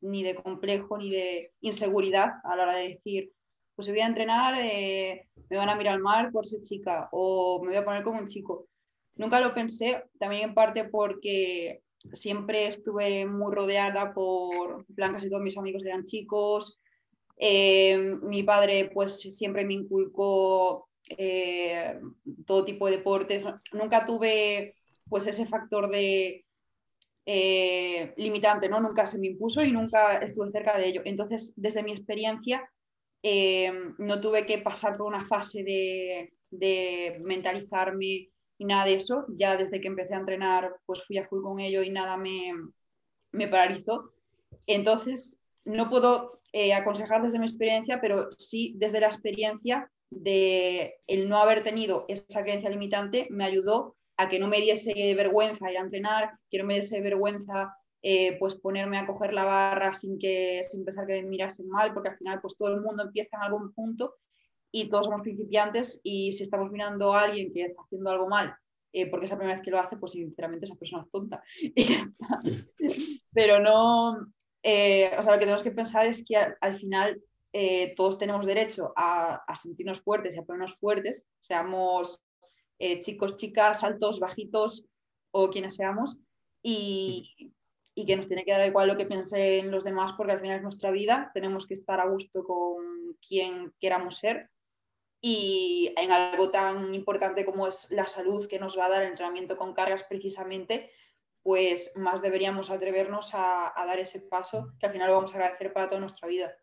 [0.01, 3.33] ni de complejo ni de inseguridad a la hora de decir,
[3.75, 7.69] pues voy a entrenar, eh, me van a mirar mal por ser chica o me
[7.69, 8.69] voy a poner como un chico.
[9.17, 15.43] Nunca lo pensé, también en parte porque siempre estuve muy rodeada por, plan, casi todos
[15.43, 16.79] mis amigos eran chicos.
[17.39, 22.01] Eh, mi padre pues siempre me inculcó eh,
[22.47, 23.47] todo tipo de deportes.
[23.73, 24.75] Nunca tuve
[25.09, 26.46] pues ese factor de
[27.27, 28.81] eh, limitante, ¿no?
[28.81, 31.03] Nunca se me impuso y nunca estuve cerca de ello.
[31.05, 32.71] Entonces, desde mi experiencia,
[33.23, 39.27] eh, no tuve que pasar por una fase de, mentalizarme y nada de eso.
[39.37, 42.53] Ya desde que empecé a entrenar, pues fui a full con ello y nada me,
[43.33, 44.13] me paralizó.
[44.69, 51.29] Entonces, no puedo eh, aconsejar desde mi experiencia, pero sí desde la experiencia de el
[51.29, 55.79] no haber tenido esa creencia limitante me ayudó a que no me diese vergüenza ir
[55.79, 60.19] a entrenar, que no me diese vergüenza eh, pues ponerme a coger la barra sin,
[60.19, 63.37] que, sin pensar que me mirasen mal, porque al final pues todo el mundo empieza
[63.37, 64.15] en algún punto
[64.71, 68.55] y todos somos principiantes y si estamos mirando a alguien que está haciendo algo mal,
[68.93, 71.43] eh, porque es la primera vez que lo hace, pues sinceramente esa persona es tonta.
[73.33, 77.21] Pero no, eh, o sea, lo que tenemos que pensar es que al, final
[77.97, 82.21] todos tenemos derecho a, a, sentirnos fuertes y a ponernos fuertes, seamos
[82.79, 84.87] eh, chicos, chicas, altos, bajitos
[85.31, 86.19] o quienes seamos,
[86.63, 87.53] y,
[87.95, 90.63] que nos tiene que dar igual lo que piensen los demás, porque al final es
[90.63, 94.51] nuestra vida, tenemos que estar a gusto con quien queramos ser.
[95.23, 99.09] Y en algo tan importante como es la salud que nos va a dar el
[99.09, 100.91] entrenamiento con cargas precisamente,
[101.43, 105.37] pues más deberíamos atrevernos a, a dar ese paso que al final lo vamos a
[105.37, 106.55] agradecer para toda nuestra vida.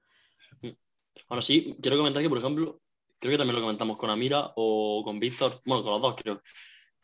[1.28, 2.83] Bueno, sí, quiero comentar que, por ejemplo,
[3.24, 6.42] creo que también lo comentamos con Amira o con Víctor, bueno, con los dos creo.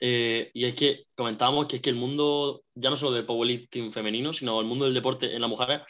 [0.01, 3.93] Eh, y es que comentábamos que es que el mundo, ya no solo del powerlifting
[3.93, 5.81] femenino, sino el mundo del deporte en las mujeres,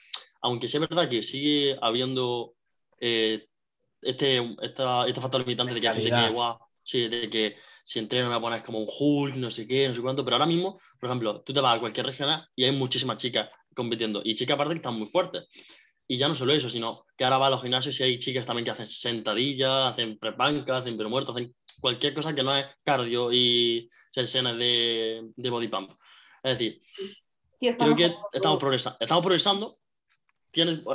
[0.42, 2.54] aunque sea verdad que sigue habiendo
[3.00, 3.48] eh,
[4.04, 8.30] este, esta, este factor limitante de que gente que, guau, sí, de que si entreno
[8.30, 10.46] me voy a poner como un Hulk, no sé qué, no sé cuánto, pero ahora
[10.46, 14.36] mismo, por ejemplo, tú te vas a cualquier regional y hay muchísimas chicas compitiendo, y
[14.36, 15.48] chicas aparte que están muy fuertes.
[16.12, 18.44] Y ya no solo eso, sino que ahora va a los gimnasios y hay chicas
[18.44, 23.32] también que hacen sentadillas, hacen prepancas, hacen muertos, hacen cualquier cosa que no es cardio
[23.32, 25.92] y sesiones de, de body pump.
[26.42, 26.82] Es decir,
[27.78, 28.98] creo que estamos progresando.
[29.00, 29.78] Estamos progresando.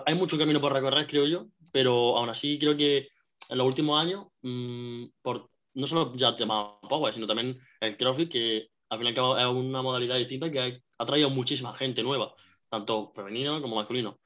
[0.04, 3.08] hay mucho camino por recorrer, creo yo, pero aún así creo que
[3.48, 8.32] en los últimos años, mm, por, no solo ya tema Power, sino también el CrossFit,
[8.32, 12.34] que al final es una modalidad distinta que ha traído muchísima gente nueva,
[12.68, 14.18] tanto femenino como masculino.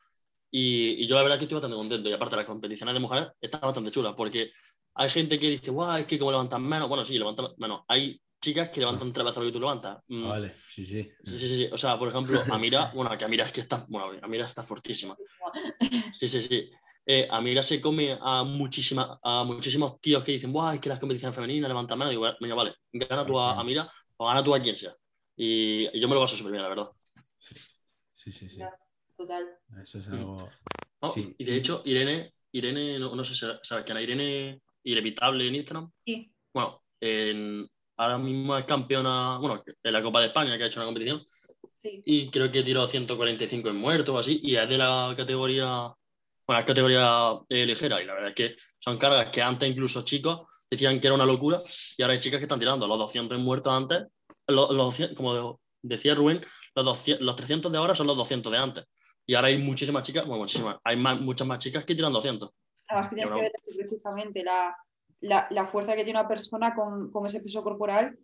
[0.51, 2.09] Y, yo la verdad que estoy bastante contento.
[2.09, 4.51] Y aparte, las competiciones de mujeres están bastante chulas porque
[4.95, 6.89] hay gente que dice, guau, es que como levantan menos.
[6.89, 7.83] Bueno, sí, levantan menos.
[7.89, 9.99] Hay chicas que levantan tres veces lo que tú levantas.
[10.09, 10.29] Mm.
[10.29, 11.09] Vale, sí, sí.
[11.25, 11.69] Sí, sí, sí.
[11.73, 15.17] O sea, por ejemplo, Amira, bueno, que Amira es que está, bueno, Amira está fortísima.
[16.19, 16.71] Sí, sí, sí.
[17.07, 20.99] Eh, Amira se come a, muchísima, a muchísimos tíos que dicen, guau, es que las
[20.99, 22.13] competiciones femeninas levantan menos.
[22.13, 24.95] Y digo, venga, vale, gana tú a Amira o gana tú a quien sea.
[25.37, 26.91] Y, yo me lo paso súper bien, la verdad.
[27.39, 28.61] Sí, sí, sí.
[29.19, 29.45] Total.
[29.83, 30.13] Eso es Mm.
[30.15, 30.49] algo.
[31.01, 31.35] Oh, Sí.
[31.39, 35.55] Y de hecho, Irene, Irene, no, no sé si sabes quién es Irene Irevitable en
[35.57, 35.91] Instagram.
[36.07, 36.33] Sí.
[36.55, 40.79] Bueno, en- ahora mismo es campeona, bueno, en la Copa de España, que ha hecho
[40.81, 41.25] una competición,
[41.75, 42.01] Sí.
[42.07, 45.93] y creo que tiró 145 en muertos o así, y es de la categoría,
[46.47, 50.05] bueno, es categoría eh, ligera, y la verdad es que son cargas que antes incluso
[50.05, 51.61] chicos decían que era una locura,
[51.97, 54.05] y ahora hay chicas que están tirando los 200 en muertos antes,
[54.47, 56.41] los, los 200 como decía Rubén,
[56.75, 58.85] los, 200 los 300 de ahora son los 200 de antes.
[59.29, 62.51] Y ahora hay muchísimas chicas, bueno, muchísimas, hay más, muchas más chicas que tiran 200.
[62.89, 64.75] Además que tienes que ver eso precisamente la,
[65.21, 68.19] la, la fuerza que tiene una persona con, con ese peso corporal.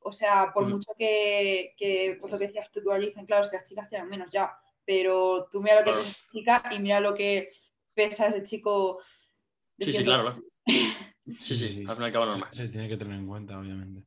[0.00, 0.70] O sea, por Mm.
[0.70, 3.68] mucho que, que, pues lo que decías tú, tú allí dicen, claro, es que las
[3.68, 4.50] chicas tienen menos ya,
[4.84, 6.02] pero tú mira lo que Claro.
[6.04, 7.50] pesa esa chica y mira lo que
[7.94, 9.00] pesa ese chico.
[9.78, 10.04] Sí, sí, 100.
[10.04, 10.22] claro.
[10.24, 10.42] claro.
[10.66, 12.50] Sí, Sí, sí, al fin y al cabo Se, normal.
[12.50, 14.04] se tiene que tener en cuenta, obviamente.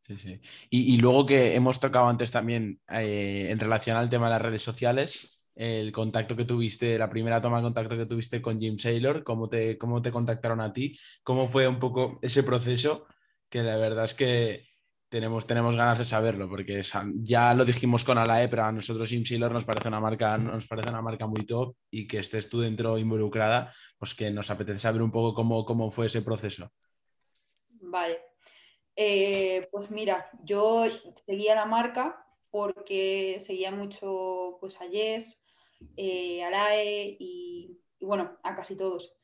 [0.00, 0.40] Sí, sí.
[0.70, 4.42] Y, y luego que hemos tocado antes también eh, en relación al tema de las
[4.42, 8.76] redes sociales, el contacto que tuviste, la primera toma de contacto que tuviste con Jim
[8.76, 13.06] Saylor, cómo te, cómo te contactaron a ti, cómo fue un poco ese proceso,
[13.48, 14.68] que la verdad es que
[15.08, 16.82] tenemos, tenemos ganas de saberlo, porque
[17.22, 20.66] ya lo dijimos con Alae, pero a nosotros Jim Saylor nos parece una marca, nos
[20.66, 24.80] parece una marca muy top y que estés tú dentro involucrada, pues que nos apetece
[24.80, 26.70] saber un poco cómo, cómo fue ese proceso.
[27.68, 28.20] Vale.
[28.94, 34.86] Eh, pues mira, yo seguía la marca porque seguía mucho pues a
[35.96, 39.16] eh, a Lae y, y, bueno, a casi todos.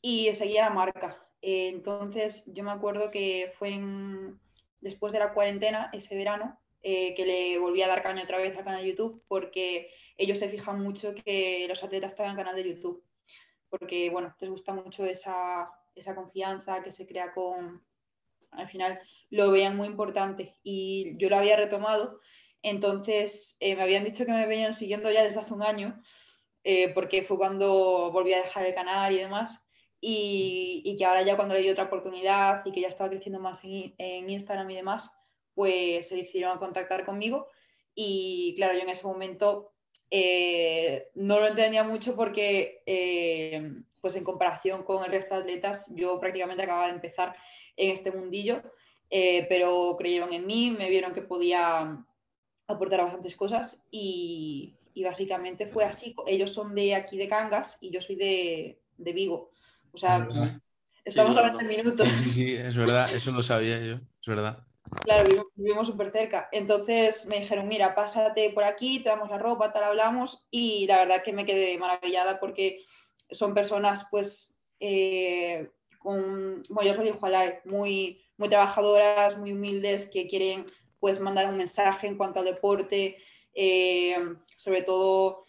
[0.00, 1.24] Y seguía la marca.
[1.42, 4.40] Eh, entonces yo me acuerdo que fue en-
[4.80, 8.56] después de la cuarentena, ese verano, eh, que le volví a dar caña otra vez
[8.56, 12.68] al canal de YouTube porque ellos se fijan mucho que los atletas tengan canal de
[12.74, 13.04] YouTube.
[13.70, 17.84] Porque bueno, les gusta mucho esa, esa confianza que se crea con,
[18.52, 22.20] al final lo veían muy importante y yo lo había retomado.
[22.62, 26.00] Entonces eh, me habían dicho que me venían siguiendo ya desde hace un año,
[26.64, 29.66] eh, porque fue cuando volví a dejar el canal y demás.
[30.00, 33.62] Y, que ahora ya cuando le di otra oportunidad y que ya estaba creciendo más
[33.64, 35.16] en, Instagram y demás,
[35.54, 37.48] pues se decidieron contactar conmigo.
[37.94, 39.72] Y claro, yo en ese momento
[40.10, 42.82] eh, no lo entendía mucho porque,
[44.00, 47.34] pues en comparación con el resto de atletas, yo prácticamente acababa de empezar
[47.76, 48.62] en este mundillo,
[49.10, 52.06] pero creyeron en mí, me vieron que podía
[52.68, 56.14] aportar bastantes cosas y, y, básicamente fue así.
[56.26, 59.50] Ellos son de aquí de Cangas y yo soy de, de Vigo.
[59.92, 60.28] O sea,
[61.04, 62.08] Es estamos Sí, a 20 minutos.
[62.08, 64.64] Sí, sí, es verdad, eso lo sabía yo, es verdad.
[65.02, 66.48] Claro, vivimos, súper cerca.
[66.52, 70.46] Entonces me dijeron, mira, pásate por aquí, te damos la ropa, tal, hablamos.
[70.50, 72.84] Y la verdad que me quedé maravillada porque
[73.30, 79.52] son personas, pues, eh, con, bueno, ya os lo dijo Alay, muy, muy trabajadoras, muy
[79.52, 80.66] humildes, que quieren,
[81.00, 83.16] pues, mandar un mensaje en cuanto al deporte.
[83.54, 84.16] Eh,
[84.56, 85.42] sobre todo,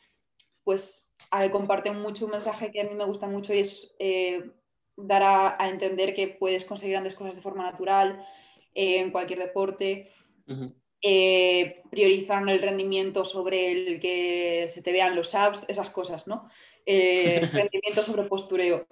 [0.63, 1.09] pues,
[1.51, 4.51] comparten mucho un mensaje que a mí me gusta mucho y es eh,
[4.95, 8.25] dar a, a, entender que puedes conseguir grandes cosas de forma natural
[8.73, 10.07] eh, en cualquier deporte.
[10.47, 10.73] Uh -huh.
[11.01, 16.49] eh, priorizan el rendimiento sobre el que se te vean los abs, esas cosas, ¿no?
[16.85, 18.88] Eh, rendimiento sobre postureo.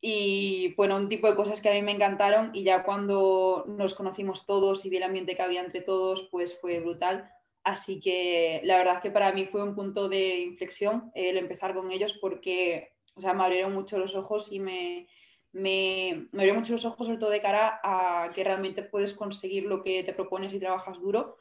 [0.00, 3.94] Y bueno, un tipo de cosas que a mí me encantaron y ya cuando nos
[3.94, 7.30] conocimos todos y vi el ambiente que había entre todos, pues fue brutal.
[7.64, 11.90] Así que la verdad que para mí fue un punto de inflexión el empezar con
[11.92, 15.06] ellos porque, o sea, me abrieron mucho los ojos y me,
[15.52, 19.64] me, me abrió mucho los ojos, sobre todo de cara a que realmente puedes conseguir
[19.64, 21.36] lo que te propones y trabajas duro.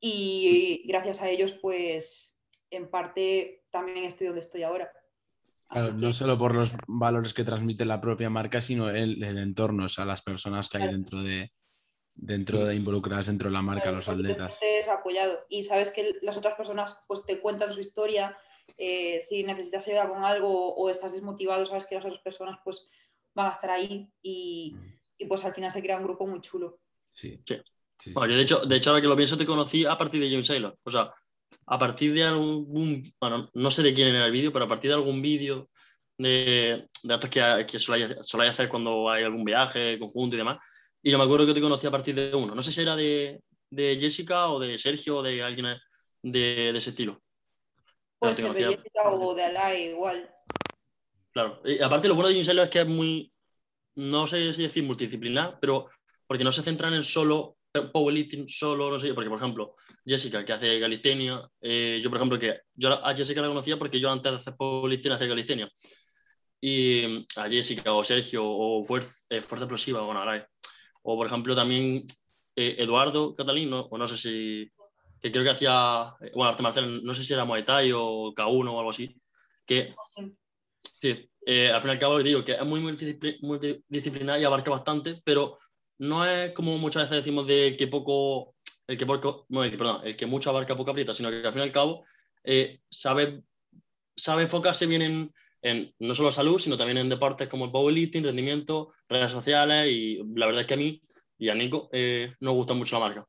[0.00, 2.38] Y gracias a ellos, pues
[2.70, 4.90] en parte también estoy donde estoy ahora.
[5.70, 9.84] Claro, no solo por los valores que transmite la propia marca, sino el, el entorno,
[9.84, 10.96] o sea, las personas que hay claro.
[10.96, 11.52] dentro de
[12.14, 14.58] dentro de involucradas dentro de la marca, claro, los atletas.
[14.58, 18.36] Te apoyado y sabes que las otras personas pues te cuentan su historia,
[18.76, 22.88] eh, si necesitas ayuda con algo o estás desmotivado, sabes que las otras personas pues
[23.34, 24.74] van a estar ahí y,
[25.16, 26.80] y pues al final se crea un grupo muy chulo.
[27.12, 27.40] Sí.
[27.46, 27.56] sí.
[27.98, 30.20] sí bueno, yo de hecho, de hecho, ahora que lo pienso, te conocí a partir
[30.20, 30.76] de James Saylor.
[30.82, 31.10] O sea,
[31.66, 34.90] a partir de algún, bueno, no sé de quién era el vídeo, pero a partir
[34.90, 35.68] de algún vídeo
[36.18, 38.16] de, de datos que, que soléis
[38.50, 40.58] hacer cuando hay algún viaje conjunto y demás.
[41.02, 42.54] Y yo me acuerdo que te conocí a partir de uno.
[42.54, 43.40] No sé si era de,
[43.70, 45.78] de Jessica o de Sergio o de alguien
[46.22, 47.22] de, de ese estilo.
[48.18, 50.30] Puede ser de Jessica o de Alay, igual.
[51.32, 51.62] Claro.
[51.64, 53.32] Y aparte, lo bueno de Jim es que es muy,
[53.94, 55.88] no sé si decir multidisciplinar, pero
[56.26, 57.56] porque no se centran en solo
[57.92, 62.38] powerlifting, solo, no sé, porque por ejemplo, Jessica, que hace calistenia, eh, yo por ejemplo,
[62.38, 65.70] que yo a Jessica la conocía porque yo antes de hacer powerlifting hacía calistenia.
[66.60, 70.22] Y a Jessica o Sergio o Fuerza, eh, fuerza Explosiva, bueno,
[71.02, 72.04] o por ejemplo también
[72.56, 74.70] eh, Eduardo Catalín, o no sé si,
[75.20, 78.34] que creo que hacía, eh, bueno, arte marcial, no sé si era Muay Thai o
[78.34, 79.14] K1 o algo así,
[79.64, 79.94] que,
[81.00, 85.20] sí, eh, al fin y al cabo digo que es muy multidisciplinar y abarca bastante,
[85.24, 85.58] pero
[86.00, 88.54] no es como muchas veces decimos de que poco,
[88.86, 91.64] el que, poco, perdón, el que mucho abarca poco aprieta, sino que al fin y
[91.64, 92.04] al cabo
[92.88, 93.42] sabe,
[94.16, 98.24] sabe enfocarse bien en, en, no solo salud, sino también en deportes como el powerlifting,
[98.24, 101.02] rendimiento, redes sociales y la verdad es que a mí
[101.38, 103.26] y a Nico eh, nos gusta mucho la marca.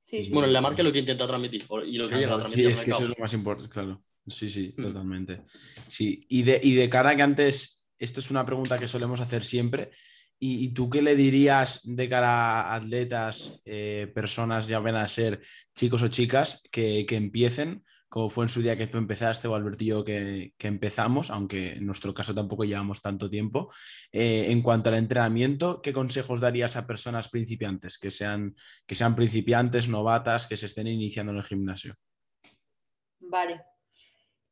[0.00, 2.66] Sí, Bueno, la marca es lo que intenta transmitir y lo que llega a transmitir.
[2.66, 4.02] Sí, es que eso es lo más importante, claro.
[4.26, 4.82] Sí, sí, mm.
[4.82, 5.42] totalmente.
[5.88, 9.44] Sí, y de, y de cara que antes, esto es una pregunta que solemos hacer
[9.44, 9.90] siempre.
[10.42, 15.42] ¿Y, tú qué le dirías de cara a atletas, eh, personas ya ven a ser
[15.74, 19.54] chicos o chicas que, que empiecen como fue en su día que tú empezaste o
[19.54, 23.72] Albertillo que, que empezamos, aunque en nuestro caso tampoco llevamos tanto tiempo.
[24.10, 29.14] Eh, en cuanto al entrenamiento, ¿qué consejos darías a personas principiantes, que sean, que sean
[29.14, 31.94] principiantes, novatas, que se estén iniciando en el gimnasio?
[33.20, 33.62] Vale.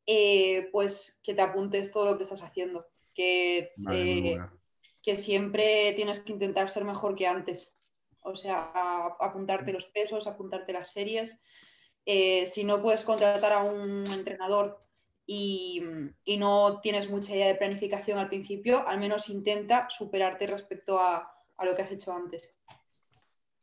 [0.05, 4.37] Eh, pues que te apuntes todo lo que estás haciendo, que, eh,
[5.01, 7.75] que siempre tienes que intentar ser mejor que antes.
[8.21, 8.71] O sea,
[9.19, 11.39] apuntarte los pesos, apuntarte las series
[12.11, 14.83] eh, si no puedes contratar a un entrenador
[15.27, 15.79] y,
[16.39, 21.31] no tienes mucha idea de planificación al principio, al menos intenta superarte respecto a,
[21.63, 22.51] lo que has hecho antes.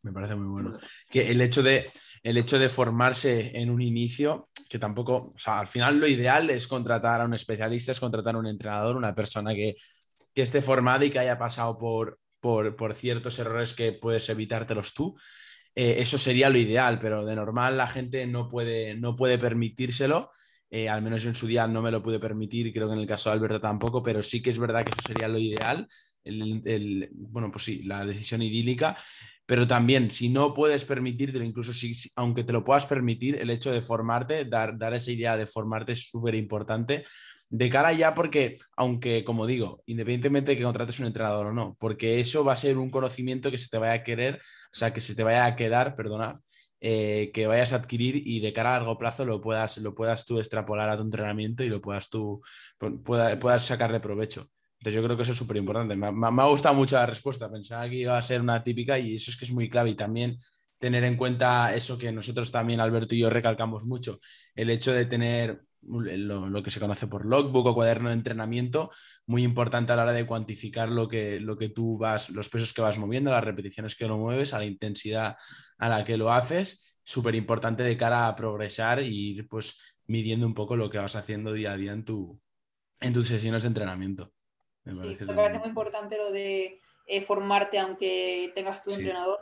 [0.02, 0.78] Me parece muy bueno.
[1.10, 1.90] Que el hecho de,
[2.22, 6.48] el hecho de formarse en un inicio, que tampoco, o sea, al final lo ideal
[6.50, 9.74] es contratar a un especialista, es contratar a un entrenador, una persona que,
[10.42, 15.16] esté formada y que haya pasado por, por, por, ciertos errores que puedes evitártelos tú.
[15.74, 20.30] Eh, eso sería lo ideal, pero de normal la gente no puede, no puede permitírselo.
[20.70, 23.06] Eh, al menos en su día no me lo pude permitir, creo que en el
[23.06, 25.88] caso de Alberto tampoco, pero sí que es verdad que eso sería lo ideal.
[27.12, 28.96] bueno, pues sí, la decisión idílica,
[29.46, 33.70] pero también si no puedes permitírtelo, incluso si, aunque te lo puedas permitir, el hecho
[33.70, 37.04] de formarte, dar, dar esa idea de formarte es súper importante
[37.48, 41.76] de cara ya porque, aunque como digo, independientemente de que contrates un entrenador o no,
[41.78, 44.38] porque eso va a ser un conocimiento que se te vaya a querer, o
[44.72, 46.40] sea, que se te vaya a quedar, perdona,
[46.80, 50.26] eh, que vayas a adquirir y de cara a largo plazo lo puedas, lo puedas
[50.26, 52.42] tú extrapolar a tu entrenamiento y lo puedas tú,
[53.04, 54.46] puedas sacarle provecho.
[54.78, 55.96] Entonces yo creo que eso es súper importante.
[55.96, 59.16] Me, me, ha gustado mucho la respuesta, pensaba que iba a ser una típica y
[59.16, 60.38] eso es que es muy clave y también
[60.78, 64.20] tener en cuenta eso que nosotros también, Alberto y yo, recalcamos mucho,
[64.54, 68.90] el hecho de tener lo, que se conoce por logbook o cuaderno de entrenamiento,
[69.26, 72.72] muy importante a la hora de cuantificar lo que, lo que tú vas, los pesos
[72.72, 75.36] que vas moviendo, las repeticiones que lo mueves, a la intensidad
[75.78, 80.46] a la que lo haces, súper importante de cara a progresar y ir pues midiendo
[80.46, 82.40] un poco lo que vas haciendo día a día en, tu,
[83.00, 84.32] en tus sesiones de entrenamiento.
[84.84, 89.40] Me, parece, me parece, muy importante lo de eh, formarte aunque tengas tu entrenador,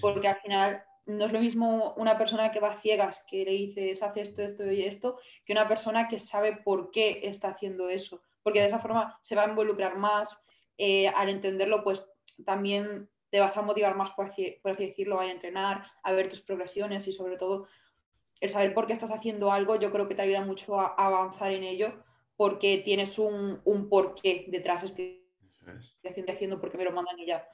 [0.00, 4.02] porque al final no es lo mismo una persona que va ciegas, que le dices,
[4.02, 8.22] hace esto, esto y esto, que una persona que sabe por qué está haciendo eso.
[8.42, 10.44] Porque de esa forma se va a involucrar más.
[10.78, 12.06] Eh, al entenderlo, pues
[12.44, 17.06] también te vas a motivar más, por así, decirlo, a entrenar, a ver tus progresiones
[17.08, 17.66] y sobre todo
[18.40, 21.52] el saber por qué estás haciendo algo, yo creo que te ayuda mucho a, avanzar
[21.52, 22.04] en ello
[22.36, 24.82] porque tienes un, un porqué detrás.
[24.82, 25.24] Estoy
[26.04, 27.46] haciendo, haciendo porque me lo mandan y ya.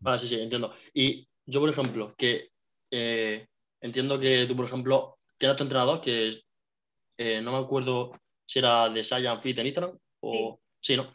[0.00, 0.74] Vale, sí, sí, entiendo.
[0.92, 2.50] Y yo, por ejemplo, que
[2.90, 3.46] eh,
[3.80, 6.42] entiendo que tú, por ejemplo, tienes tu entrenador que
[7.16, 8.12] eh, no me acuerdo
[8.46, 11.12] si era de Science Fit en Instagram o sí, ¿no?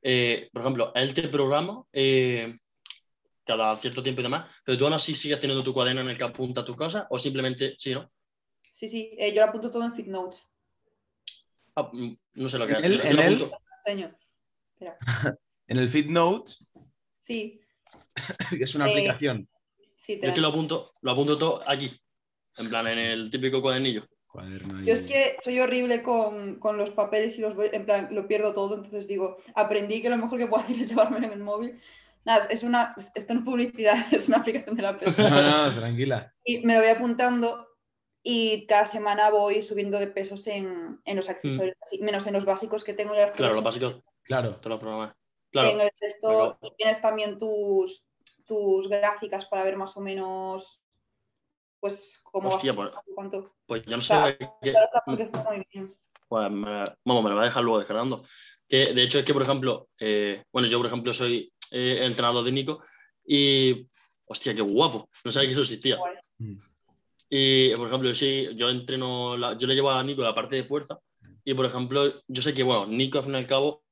[0.00, 1.84] Eh, por ejemplo, él te programa
[3.44, 6.16] cada cierto tiempo y demás, pero tú aún así sigues teniendo tu cuaderno en el
[6.16, 8.10] que apunta tus cosas o simplemente sí, ¿no?
[8.70, 10.48] Sí, sí, yo lo apunto todo en Fit Notes.
[11.74, 13.52] Ah, mm, no sé lo que ¿En el, en, el...
[15.66, 16.66] en el Fit Notes.
[17.18, 17.60] Sí.
[18.60, 19.48] es una aplicación.
[20.02, 21.88] Sí, Yo es que lo apunto, lo apunto todo aquí,
[22.56, 24.04] en plan, en el típico cuadernillo.
[24.84, 28.74] Yo es que soy horrible con, los papeles y los en plan, lo pierdo todo,
[28.74, 31.80] entonces digo, aprendí que lo mejor que puedo hacer es llevármelo en el móvil.
[32.24, 35.30] Nada, es una, esto no es publicidad, es una aplicación de la persona.
[35.30, 36.34] No, no, tranquila.
[36.44, 37.68] Y me lo voy apuntando
[38.24, 42.04] y cada semana voy subiendo de pesos en, los accesorios, mm.
[42.04, 43.14] menos en los básicos que tengo.
[43.14, 44.00] Ya claro, los básicos.
[44.24, 44.56] Claro.
[44.56, 44.80] Te lo
[45.50, 45.68] Claro.
[45.68, 48.06] En el texto tienes también tus,
[48.52, 50.80] tus gráficas para ver más o menos,
[51.80, 52.90] pues, cómo Hostia, pues,
[53.66, 54.38] pues yo no sé.
[56.28, 58.24] Pues me, vamos, me lo va a dejar luego descargando.
[58.68, 62.44] Que de hecho es que, por ejemplo, eh, bueno, yo, por ejemplo, soy eh, entrenador
[62.44, 62.82] de Nico
[63.24, 63.88] y,
[64.26, 65.08] hostia, qué guapo.
[65.24, 65.98] No sabía que eso existía.
[66.38, 66.58] Mm.
[67.30, 70.98] Y, por ejemplo, sí, yo entreno, yo le llevo a Nico la parte de fuerza
[71.44, 73.82] y, por ejemplo, yo sé que, bueno, Nico, al fin y al cabo,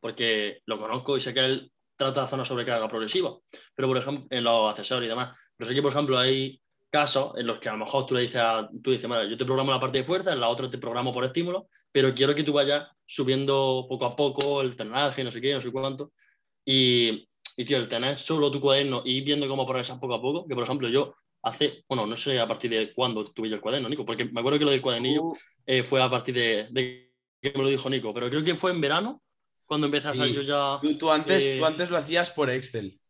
[0.00, 3.36] porque lo conozco y sé que él trata una sobrecarga progresiva.
[3.74, 5.36] Pero, por ejemplo, en los accesorios y demás.
[5.56, 8.20] Pero sé que, por ejemplo, hay casos en los que a lo mejor tú le
[8.22, 10.68] dices, a, tú dices, mira, yo te programo la parte de fuerza, en la otra
[10.68, 15.24] te programo por estímulo, pero quiero que tú vayas subiendo poco a poco el tenaje,
[15.24, 16.12] no sé qué, no sé cuánto.
[16.64, 20.46] Y, y tío, el tener solo tu cuaderno y viendo cómo progresas poco a poco,
[20.46, 23.60] que por ejemplo yo hace, bueno, no sé a partir de cuándo tuve yo el
[23.62, 25.36] cuaderno, Nico, porque me acuerdo que lo del cuadernillo Uh.
[25.66, 28.70] eh, fue a partir de, de que me lo dijo Nico, pero creo que fue
[28.70, 29.22] en verano
[29.72, 30.34] cuando empecé a Sí.
[30.34, 30.78] yo ya...
[30.82, 33.00] Tú, tú antes, Eh, tú antes lo hacías por Excel.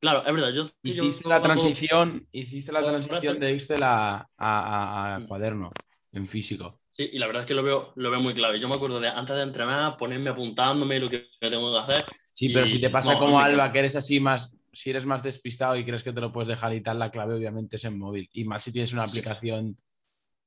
[0.00, 0.64] Claro, es verdad, yo...
[0.82, 5.26] yo Hiciste la transición, hiciste la transición de Excel a, a- a- a Mm.
[5.28, 5.70] cuaderno
[6.10, 6.80] en físico.
[6.90, 8.58] Sí, y la verdad es que lo veo, lo veo muy clave.
[8.58, 12.04] Yo me acuerdo de antes de entrenar, ponerme apuntándome lo que tengo que hacer.
[12.32, 15.06] Sí, pero Y- si te pasa no, como Alba, que eres así más, si eres
[15.06, 17.84] más despistado y crees que te lo puedes dejar y tal, la clave obviamente es
[17.84, 18.28] en móvil.
[18.32, 19.20] Y más si tienes una Sí.
[19.20, 19.76] aplicación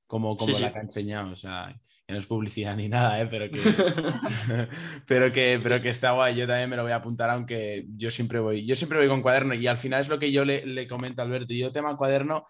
[0.10, 0.74] como, como Sí, la sí.
[0.74, 1.32] que ha enseñado.
[1.32, 3.28] O sea, que no es publicidad ni nada, ¿eh?
[3.28, 3.62] pero, que,
[5.08, 6.36] pero, que, pero que está guay.
[6.36, 9.22] Yo también me lo voy a apuntar, aunque yo siempre voy, yo siempre voy con
[9.22, 9.54] cuaderno.
[9.54, 11.54] Y al final es lo que yo le, le comento a Alberto.
[11.54, 12.48] Yo tema cuaderno,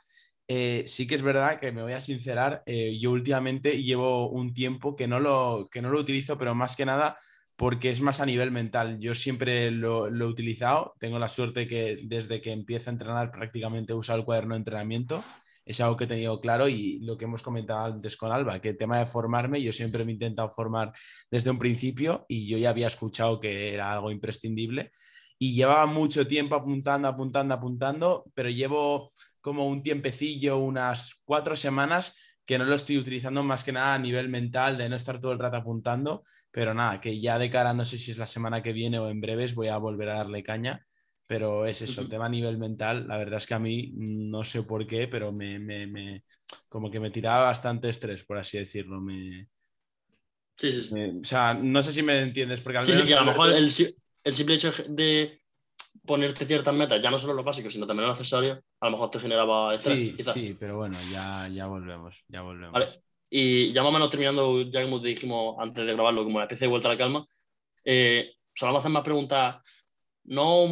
[0.47, 4.53] eh, sí que es verdad que me voy a sincerar, eh, yo últimamente llevo un
[4.53, 7.17] tiempo que no, lo, que no lo utilizo, pero más que nada
[7.57, 8.99] porque es más a nivel mental.
[8.99, 13.31] Yo siempre lo, lo he utilizado, tengo la suerte que desde que empiezo a entrenar
[13.31, 15.23] prácticamente he usado el cuaderno de entrenamiento,
[15.69, 18.69] es algo que he tenido claro y lo que hemos comentado antes con Alba, que
[18.69, 20.91] el tema de formarme, yo siempre me he intentado formar
[21.29, 24.91] desde un principio y yo ya había escuchado que era algo imprescindible.
[25.37, 29.11] Y llevaba mucho tiempo apuntando, apuntando, apuntando, pero llevo
[29.41, 32.17] como un tiempecillo, unas cuatro semanas
[32.47, 35.33] que no lo estoy utilizando más que nada a nivel mental, de no estar todo
[35.33, 38.63] el rato apuntando, pero nada, que ya de cara, no sé si es la semana
[38.63, 40.83] que viene o en breves, voy a volver a darle caña,
[41.29, 44.43] pero es eso, el tema a nivel mental, la verdad es que a mí no
[44.43, 46.23] sé por qué, pero me, me, me-
[46.69, 49.01] como que me tiraba bastante estrés, por así decirlo.
[49.01, 49.47] Me,
[50.57, 50.93] Sí, sí, sí.
[50.93, 53.19] me- o sea, no sé si me entiendes, porque al Sí, sí, menos que a
[53.21, 55.41] lo mejor el, si- el simple hecho de
[56.05, 59.11] ponerte ciertas metas, ya no solo los básicos, sino también los accesorios, a lo mejor
[59.11, 59.99] te generaba estrés.
[59.99, 60.35] Sí, quizás.
[60.35, 62.73] sí, pero bueno, ya, ya volvemos, ya volvemos.
[62.73, 62.87] Vale.
[63.29, 66.45] Y ya más o menos terminando, ya como te dijimos antes de grabarlo, como una
[66.45, 67.27] especie de vuelta a la calma,
[67.85, 69.57] eh, solemos hacer más preguntas,
[70.29, 70.67] no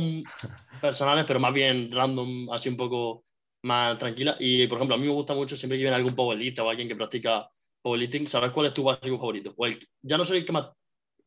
[0.82, 3.26] personales, pero más bien random, así un poco
[3.64, 4.36] más tranquila.
[4.39, 6.88] Y, por ejemplo, a mí me gusta mucho siempre que viene algún powerlifter o alguien
[6.88, 7.49] que practica
[7.82, 9.53] powerlifting, ¿sabes cuál es tu básico favorito?
[9.58, 10.68] O el, ya no soy el que más,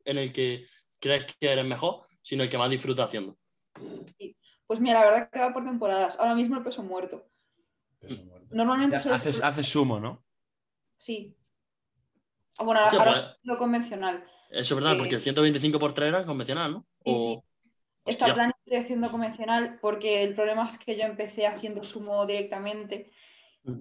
[0.04, 0.66] en el que
[1.00, 3.36] crees que eres mejor, sino el que más disfrutas haciendo.
[4.66, 6.18] Pues mira, la verdad que va por temporadas.
[6.20, 7.26] Ahora mismo el peso muerto.
[8.50, 10.24] Normalmente Ya suelo Haces, haces sumo, ¿no?
[10.98, 11.34] Sí.
[12.58, 14.24] Ah, Bueno, ahora pues- ahora lo convencional.
[14.50, 16.86] Eso es verdad, Eh, porque el 125 por 3 era convencional, ¿no?
[17.04, 17.44] Sí, O-
[18.10, 18.34] Esta Hostia.
[18.34, 23.10] plan estoy haciendo convencional porque el problema es que yo empecé haciendo sumo directamente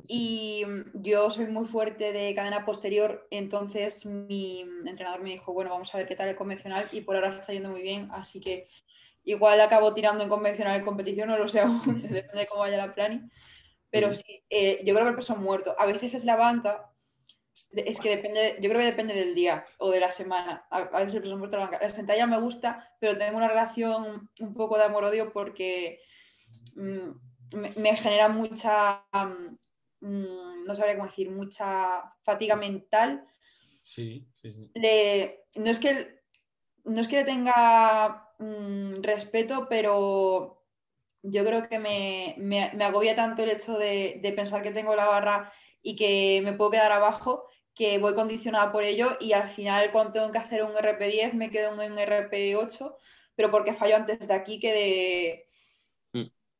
[0.08, 5.72] y mm, yo soy muy fuerte de cadena posterior, entonces mi entrenador me dijo, bueno,
[5.72, 8.40] vamos a ver qué tal el convencional y por ahora está yendo muy bien, así
[8.40, 8.68] que
[9.24, 12.78] igual acabo tirando en convencional en competición, no lo sé aún, depende de cómo vaya
[12.78, 13.32] la plan.
[13.92, 14.14] Pero Mm.
[14.16, 15.74] sí, eh, yo creo que el peso muerto.
[15.80, 16.89] A veces es la banca,
[17.72, 20.66] es que depende, yo creo que depende del día o de la semana.
[20.72, 21.80] A, a veces el la.
[21.82, 26.00] La sentalla me gusta, pero tengo una relación un poco de amor-odio porque
[26.76, 27.12] mm,
[27.58, 29.06] me, me genera mucha,
[30.02, 33.26] mm, no sabría cómo decir, mucha fatiga mental.
[33.82, 34.72] Sí, sí, sí.
[34.74, 36.22] Le- no, es que,
[36.86, 40.64] no es que le tenga mm, respeto, pero
[41.24, 44.96] yo creo que me, me- me agobia tanto el hecho de, de pensar que tengo
[44.96, 45.52] la barra
[45.82, 47.48] y que me puedo quedar abajo,
[47.80, 51.50] que voy condicionada por ello y al final cuando tengo que hacer un RP10 me
[51.52, 52.98] quedo en un RP8,
[53.36, 55.46] pero porque fallo antes de aquí que de...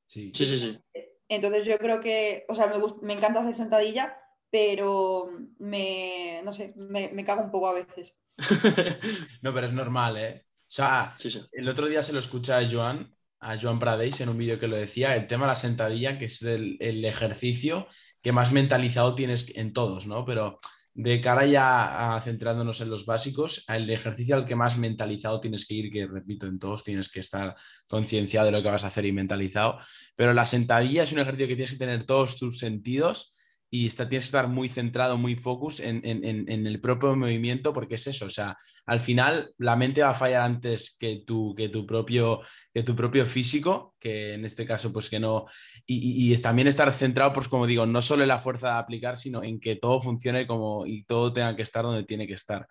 [0.08, 0.32] Sí.
[0.34, 0.80] Sí, sí, sí.
[1.28, 4.18] Entonces yo creo que, o sea, me, gust- me encanta hacer sentadilla,
[4.50, 5.28] pero
[5.60, 8.18] me, no sé, me, me cago un poco a veces.
[9.42, 10.46] No, pero es normal, ¿eh?
[10.48, 11.40] O sea, sí, sí.
[11.52, 14.68] el otro día se lo escuché a Joan, a Joan Pradeis en un vídeo que
[14.68, 17.88] lo decía, el tema de la sentadilla, que es el, el ejercicio
[18.22, 20.26] que más mentalizado tienes en todos, ¿no?
[20.26, 20.60] Pero
[21.02, 25.66] de cara ya a centrándonos en los básicos, el ejercicio al que más mentalizado tienes
[25.66, 27.56] que ir, que repito, en todos tienes que estar
[27.88, 29.80] concienciado de lo que vas a hacer y mentalizado,
[30.18, 33.34] pero la sentadilla es un ejercicio que tienes que tener todos tus sentidos
[33.72, 37.72] y está, tienes que estar muy centrado, muy focus en, en, en, el propio movimiento,
[37.72, 41.54] porque es eso, o sea, al final la mente va a fallar antes que tu,
[41.54, 42.42] que tu, propio,
[42.74, 45.46] que tu propio físico, que en este caso pues que no,
[45.86, 48.80] y, y, y también estar centrado, pues como digo, no solo en la fuerza de
[48.80, 52.34] aplicar, sino en que todo funcione como y todo tenga que estar donde tiene que
[52.34, 52.68] estar.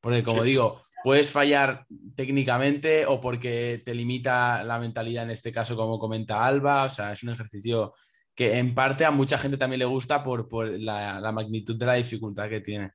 [0.00, 0.50] Porque como sí.
[0.50, 1.86] digo, puedes fallar
[2.16, 7.12] técnicamente o porque te limita la mentalidad, en este caso como comenta Alba, o sea,
[7.12, 7.92] es un ejercicio
[8.40, 11.84] que en parte a mucha gente también le gusta por, por la, la, magnitud de
[11.84, 12.86] la dificultad que tiene.
[12.86, 12.90] O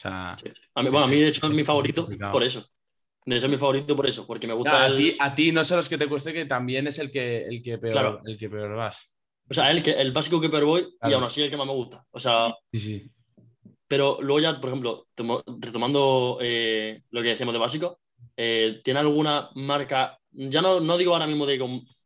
[0.00, 0.48] sea, sí.
[0.74, 2.32] a mí, bueno, a mí de hecho es mi favorito complicado.
[2.32, 2.64] por eso.
[3.26, 4.84] De hecho, es mi favorito por eso, porque me gusta.
[4.84, 7.10] A, el- ti, a ti no solo es que te cueste, que también es el
[7.10, 8.20] que, el que, peor, Claro.
[8.24, 9.12] el que peor vas.
[9.50, 11.16] O sea, el, que, el básico que peor voy y Claro.
[11.16, 12.02] aún así el que más me gusta.
[12.10, 13.10] O sea, Sí, sí.
[13.86, 18.00] pero luego ya, por ejemplo, tomo- retomando eh, lo que decíamos de básico,
[18.38, 21.58] eh, ¿tiene alguna marca, ya no, no digo ahora mismo de,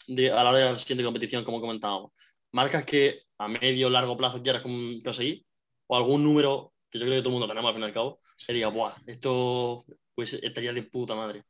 [0.09, 2.11] de- a la hora de la siguiente competición, como comentábamos,
[2.53, 5.45] marcas que a medio o largo plazo quieras con- conseguir?
[5.87, 7.93] ¿O algún número que yo creo que todo el mundo tenemos al fin y al
[7.93, 9.85] cabo, diga, Buah, esto
[10.15, 11.45] pues, estaría de puta madre?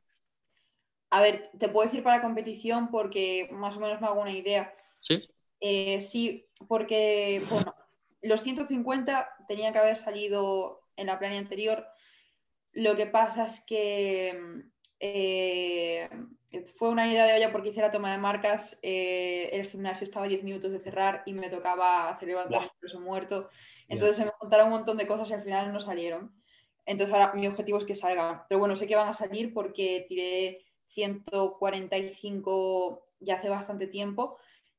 [1.11, 4.73] A ver, te puedo decir para competición porque más o menos me hago una idea.
[5.01, 5.21] ¿Sí?
[5.61, 7.75] Eh, sí, porque, bueno,
[8.23, 11.87] los 150 tenían que haber salido en la planilla anterior.
[12.73, 14.65] Lo que pasa es que
[15.01, 16.09] eh,
[16.77, 18.79] fue una idea de olla porque hice la toma de marcas.
[18.83, 22.71] eh, el gimnasio estaba a 10 minutos de cerrar y me tocaba hacer levantar Buah.
[22.81, 23.49] peso muerto.
[23.89, 26.35] Entonces se me juntaron un montón de cosas y al final no salieron.
[26.85, 28.43] Entonces ahora mi objetivo es que salgan.
[28.49, 34.37] Pero bueno, sé que van a salir porque tiré 145 ya hace bastante tiempo.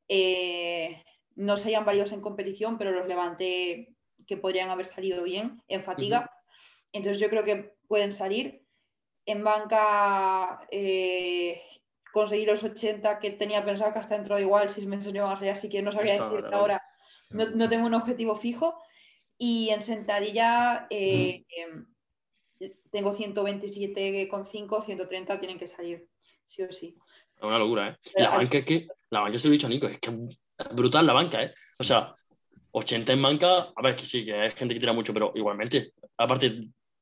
[0.08, 1.02] Eh,
[1.36, 3.96] no serían válidos en competición, pero los levanté
[4.28, 6.30] que podrían haber salido bien en fatiga.
[6.92, 8.63] Entonces yo creo que pueden salir.
[9.26, 11.62] En banca eh,
[12.12, 15.32] conseguí los 80 que tenía pensado que hasta dentro de igual seis meses no iban
[15.32, 16.56] a salir, así que no sabía Está, vale.
[16.56, 16.82] ahora.
[17.30, 18.80] No, no tengo un objetivo fijo.
[19.38, 21.88] Y en sentadilla eh, em,
[22.92, 26.08] tengo 127,5, 130 tienen que salir,
[26.46, 26.96] sí o sí.
[27.36, 27.98] Es una locura, ¿eh?
[28.16, 30.10] Y la banca es que, la banca se lo he dicho a Nico, es que
[30.12, 31.54] es brutal la banca, ¿eh?
[31.80, 32.14] O sea,
[32.72, 35.94] 80 en banca, a ver, que sí, que hay gente que tira mucho, pero igualmente,
[36.18, 36.62] aparte,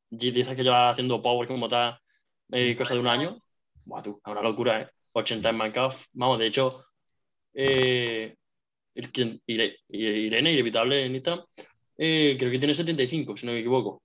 [0.10, 2.00] di- dices que lleva haciendo power como tal,
[2.52, 3.38] eh, cosa de un año,
[3.86, 4.90] buah, tú, una locura, ¿eh?
[5.14, 6.86] 80 en f- vamos, de hecho,
[7.54, 8.36] eh,
[8.96, 9.12] el
[9.88, 11.46] Irene, Inevitable en Instagram,
[11.98, 14.02] eh, creo que tiene 75, si no me equivoco,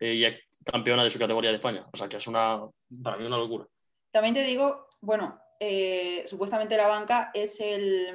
[0.00, 2.60] eh, y es campeona de su categoría de España, o sea, que es una,
[3.02, 3.66] para mí una locura.
[4.10, 8.06] También te digo, bueno, eh, supuestamente la banca es el,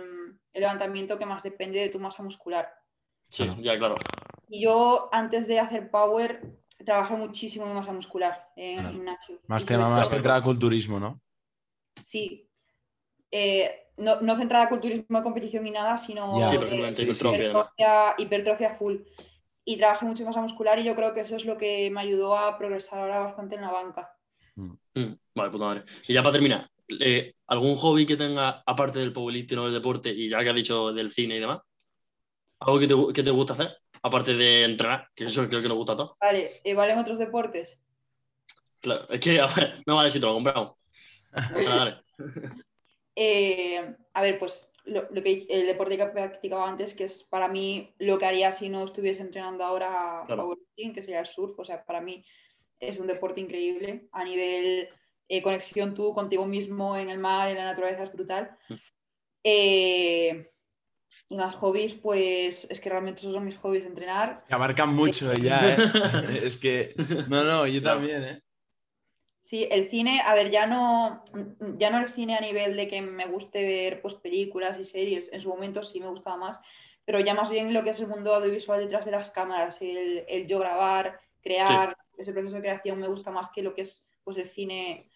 [0.53, 2.69] el levantamiento que más depende de tu masa muscular.
[3.27, 3.95] Sí, ya, claro.
[4.49, 6.41] Y yo antes de hacer power
[6.85, 9.37] trabajé muchísimo en masa muscular en el gimnasio.
[9.47, 11.21] Más tema, más centrado a culturismo, ¿no?
[12.01, 12.49] Sí.
[13.31, 16.35] Eh, no, no centrada en culturismo de competición ni nada, sino.
[16.49, 17.03] Sí, eh, sí,
[18.17, 18.97] hipertrofia full.
[19.65, 22.01] Y trabajé mucho en masa muscular y yo creo que eso es lo que me
[22.01, 24.15] ayudó a progresar ahora bastante en la banca.
[24.55, 25.83] Mm, vale, puta madre.
[26.07, 26.69] Y ya para terminar,
[26.99, 30.55] eh, ¿algún hobby que tenga, aparte del powerlifting o del deporte, y ya que has
[30.55, 31.59] dicho del cine y demás?
[32.61, 33.77] ¿Algo que te, que te gusta hacer?
[34.01, 36.17] Aparte de entrenar, que eso creo que nos gusta a todos.
[36.19, 37.81] Vale, eh, ¿valen otros deportes?
[38.79, 40.75] Claro, es que, a ver, me vale si te lo compramos.
[41.65, 42.01] Dale.
[43.15, 47.47] Eh, a ver, pues lo, lo que el deporte que practicaba antes, que es para
[47.47, 50.43] mí lo que haría si no estuviese entrenando ahora Claro.
[50.43, 51.59] powerlifting, que sería el surf.
[51.59, 52.23] O sea, para mí
[52.79, 54.89] es un deporte increíble a nivel
[55.27, 58.57] eh, conexión tú contigo mismo en el mar, en la naturaleza, es brutal.
[58.69, 58.75] Mm.
[59.43, 60.51] Eh,
[61.27, 64.43] y más hobbies, pues es que realmente esos son mis hobbies, entrenar.
[64.47, 65.75] Que abarcan mucho ya, ¿eh?
[66.43, 66.93] es que.
[67.27, 67.99] No, no, yo Claro.
[67.99, 68.41] también, ¿eh?
[69.41, 71.23] Sí, el cine, a ver, ya no,
[71.77, 75.33] ya no el cine a nivel de que me guste ver pues, películas y series,
[75.33, 76.59] en su momento sí me gustaba más,
[77.03, 80.23] pero ya más bien lo que es el mundo audiovisual detrás de las cámaras, el,
[80.27, 84.07] el yo grabar, crear, ese proceso de creación me gusta más que lo que es
[84.23, 85.09] pues, el cine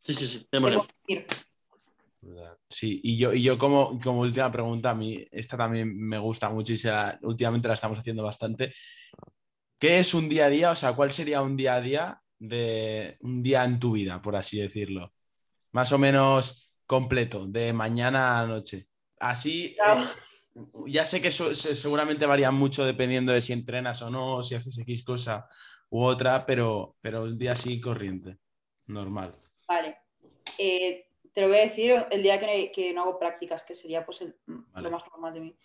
[0.00, 0.86] Sí, sí, sí, de 100%.
[0.86, 1.26] consumir.
[2.68, 6.50] Sí, y yo, y yo como, como última pregunta, a mí esta también me gusta
[6.50, 8.72] mucho y se la- últimamente la estamos haciendo bastante.
[9.78, 10.70] ¿Qué es un día a día?
[10.72, 14.36] O sea, ¿cuál sería un día a día de un día en tu vida, por
[14.36, 15.12] así decirlo?
[15.72, 18.88] Más o menos completo, de mañana a noche.
[19.20, 20.02] Así, Claro.
[20.04, 24.78] eh, ya sé que seguramente varía mucho dependiendo de si entrenas o no, si haces
[24.78, 25.48] X cosa
[25.90, 28.38] u otra, pero, pero un día así corriente,
[28.86, 29.34] normal.
[29.68, 29.98] Vale.
[30.58, 31.07] Eh,
[31.38, 34.22] te lo voy a decir el día que, que no hago prácticas, que sería pues
[34.22, 34.82] el- Vale.
[34.82, 35.56] lo más normal de mí.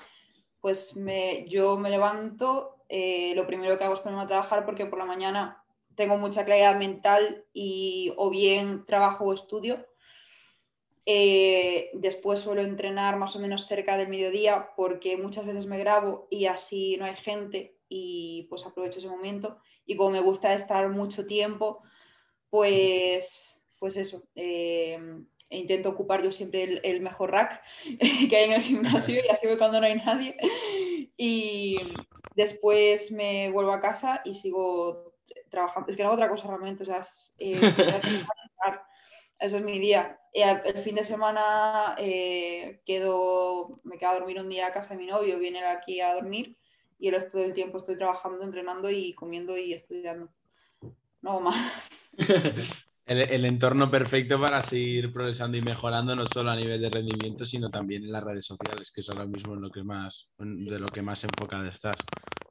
[0.61, 4.85] Pues me, yo me levanto, eh, lo primero que hago es ponerme a trabajar porque
[4.85, 5.65] por la mañana
[5.95, 9.83] tengo mucha claridad mental y o bien trabajo o estudio.
[11.07, 16.27] Eh, después suelo entrenar más o menos cerca del mediodía porque muchas veces me grabo
[16.29, 19.57] y así no hay gente y pues aprovecho ese momento.
[19.87, 21.81] Y como me gusta estar mucho tiempo,
[22.51, 24.97] pues, pues eso, eh,
[25.53, 27.61] intento ocupar yo siempre el, el mejor rack
[28.29, 30.37] que hay en el gimnasio y así voy cuando no hay nadie.
[31.17, 31.77] Y
[32.35, 35.89] después me vuelvo a casa y sigo tra- trabajando.
[35.89, 37.59] Es que no hago otra cosa realmente, o sea, es, eh,
[39.39, 40.19] ese es mi día.
[40.33, 44.99] El fin de semana eh, quedo, me quedo a dormir un día a casa de
[45.01, 46.57] mi novio, viene aquí a dormir
[46.97, 50.33] y el resto del tiempo estoy trabajando, entrenando y comiendo y estudiando.
[51.21, 52.09] No más.
[53.05, 57.69] el, entorno perfecto para seguir progresando y mejorando, no solo a nivel de rendimiento, sino
[57.69, 61.01] también en las redes sociales, que es ahora mismo lo que más, de lo que
[61.01, 61.97] más enfocada estás.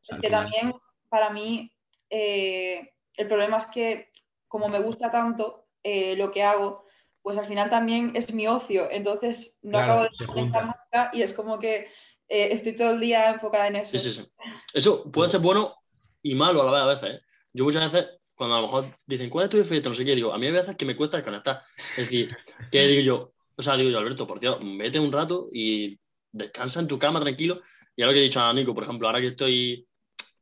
[0.09, 0.73] es que también,
[1.09, 1.73] para mí,
[2.11, 4.11] eh, el problema es que,
[4.47, 6.85] como me gusta tanto eh, lo que hago,
[7.23, 10.77] pues al final también es mi ocio, entonces no acabo de nunca
[11.13, 11.89] y es como que
[12.29, 13.97] eh, estoy todo el día enfocada en eso.
[13.97, 14.33] Sí, sí, sí.
[14.75, 15.75] Eso puede ser bueno
[16.21, 17.23] y malo a la vez a veces.
[17.53, 19.89] Yo muchas veces cuando a lo mejor dicen, ¿cuál es tu defecto?
[19.89, 21.63] No sé qué, digo, a mí hay veces que me cuesta desconectar.
[21.77, 22.29] Es decir,
[22.73, 25.97] que digo yo, o sea, digo yo, Alberto, por Dios, vete un rato y
[26.33, 27.61] descansa en tu cama tranquilo.
[27.95, 29.87] Y ahora que he dicho a Nico, por ejemplo, ahora que estoy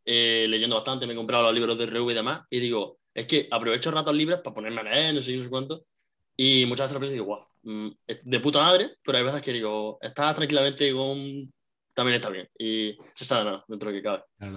[0.07, 3.27] eh, leyendo bastante, me he comprado los libros de RV y demás, y digo, es
[3.27, 5.85] que aprovecho ratos libres para ponerme a leer, no sé, no sé cuánto.
[6.39, 7.91] Y muchas veces y digo, guau, mm,
[8.23, 11.53] de puta madre, pero hay veces que digo, estás tranquilamente con.
[11.93, 12.49] También está bien.
[12.59, 14.23] Y se sabe nada dentro de que cabe.
[14.39, 14.57] Claro.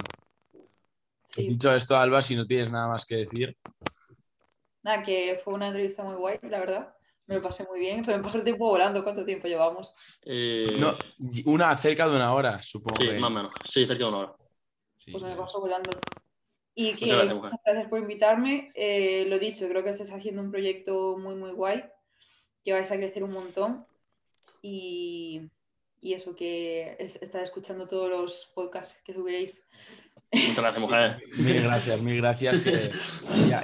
[1.36, 3.58] Dicho esto, Alba, si no tienes nada más que decir.
[4.84, 6.96] Nada, que fue una entrevista muy guay, la verdad.
[7.26, 8.04] Me lo pasé muy bien.
[8.04, 9.04] Se me pasó el tiempo volando.
[9.04, 9.94] ¿Cuánto tiempo llevamos?
[10.24, 10.98] Eh, no,
[11.46, 13.02] una cerca de una hora, supongo.
[13.02, 13.52] Sí, más o menos.
[13.64, 14.36] Sí, cerca de una hora.
[15.12, 15.90] pues me pasó volando.
[16.76, 18.72] Y que muchas gracias, por invitarme.
[18.76, 21.84] Eh, lo dicho, creo que estás haciendo un proyecto muy, muy guay.
[22.64, 23.88] Que vais a crecer un montón.
[24.62, 25.50] Y,
[26.02, 29.66] y eso, que es, estar escuchando todos los podcasts que subiréis.
[30.34, 31.18] Muchas gracias, mujer.
[31.38, 32.60] Mil gracias, mil gracias.
[32.60, 32.92] Que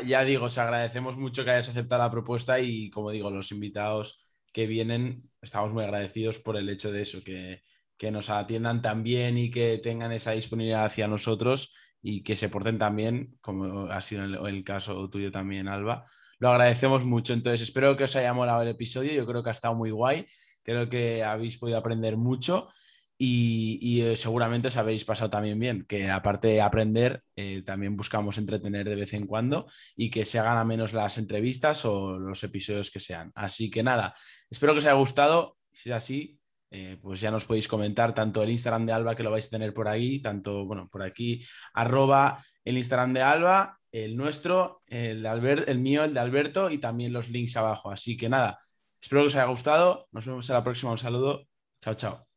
[0.06, 4.26] ya, digo, os agradecemos mucho que hayas aceptado la propuesta y, como digo, los invitados
[4.54, 7.64] que vienen, estamos muy agradecidos por el hecho de eso, que,
[8.12, 12.78] nos atiendan tan bien y que tengan esa disponibilidad hacia nosotros y que se porten
[12.78, 16.06] también, como ha sido el, el caso tuyo también, Alba.
[16.38, 17.34] Lo agradecemos mucho.
[17.34, 19.12] Entonces, espero que os haya molado el episodio.
[19.12, 20.26] Yo creo que ha estado muy guay.
[20.64, 22.70] Creo que habéis podido aprender mucho
[23.22, 28.38] y, eh, seguramente os habéis pasado también bien, que aparte de aprender, eh, también buscamos
[28.38, 29.68] entretener de vez en cuando
[29.98, 33.32] y que se hagan a menos las entrevistas o los episodios que sean.
[33.36, 34.14] Así que nada,
[34.50, 35.58] espero que os haya gustado.
[35.70, 36.40] Si es así,
[36.72, 39.50] eh, pues ya nos podéis comentar tanto el Instagram de Alba, que lo vais a
[39.50, 41.44] tener por ahí, tanto, bueno, por aquí,
[41.74, 46.78] arroba el Instagram de Alba, el nuestro, el, de el mío, el de Alberto y
[46.78, 47.92] también los links abajo.
[47.92, 48.60] Así que nada,
[49.02, 50.08] espero que os haya gustado.
[50.12, 50.92] Nos vemos en la próxima.
[50.92, 51.48] Un saludo.
[51.82, 52.29] Chao, chao.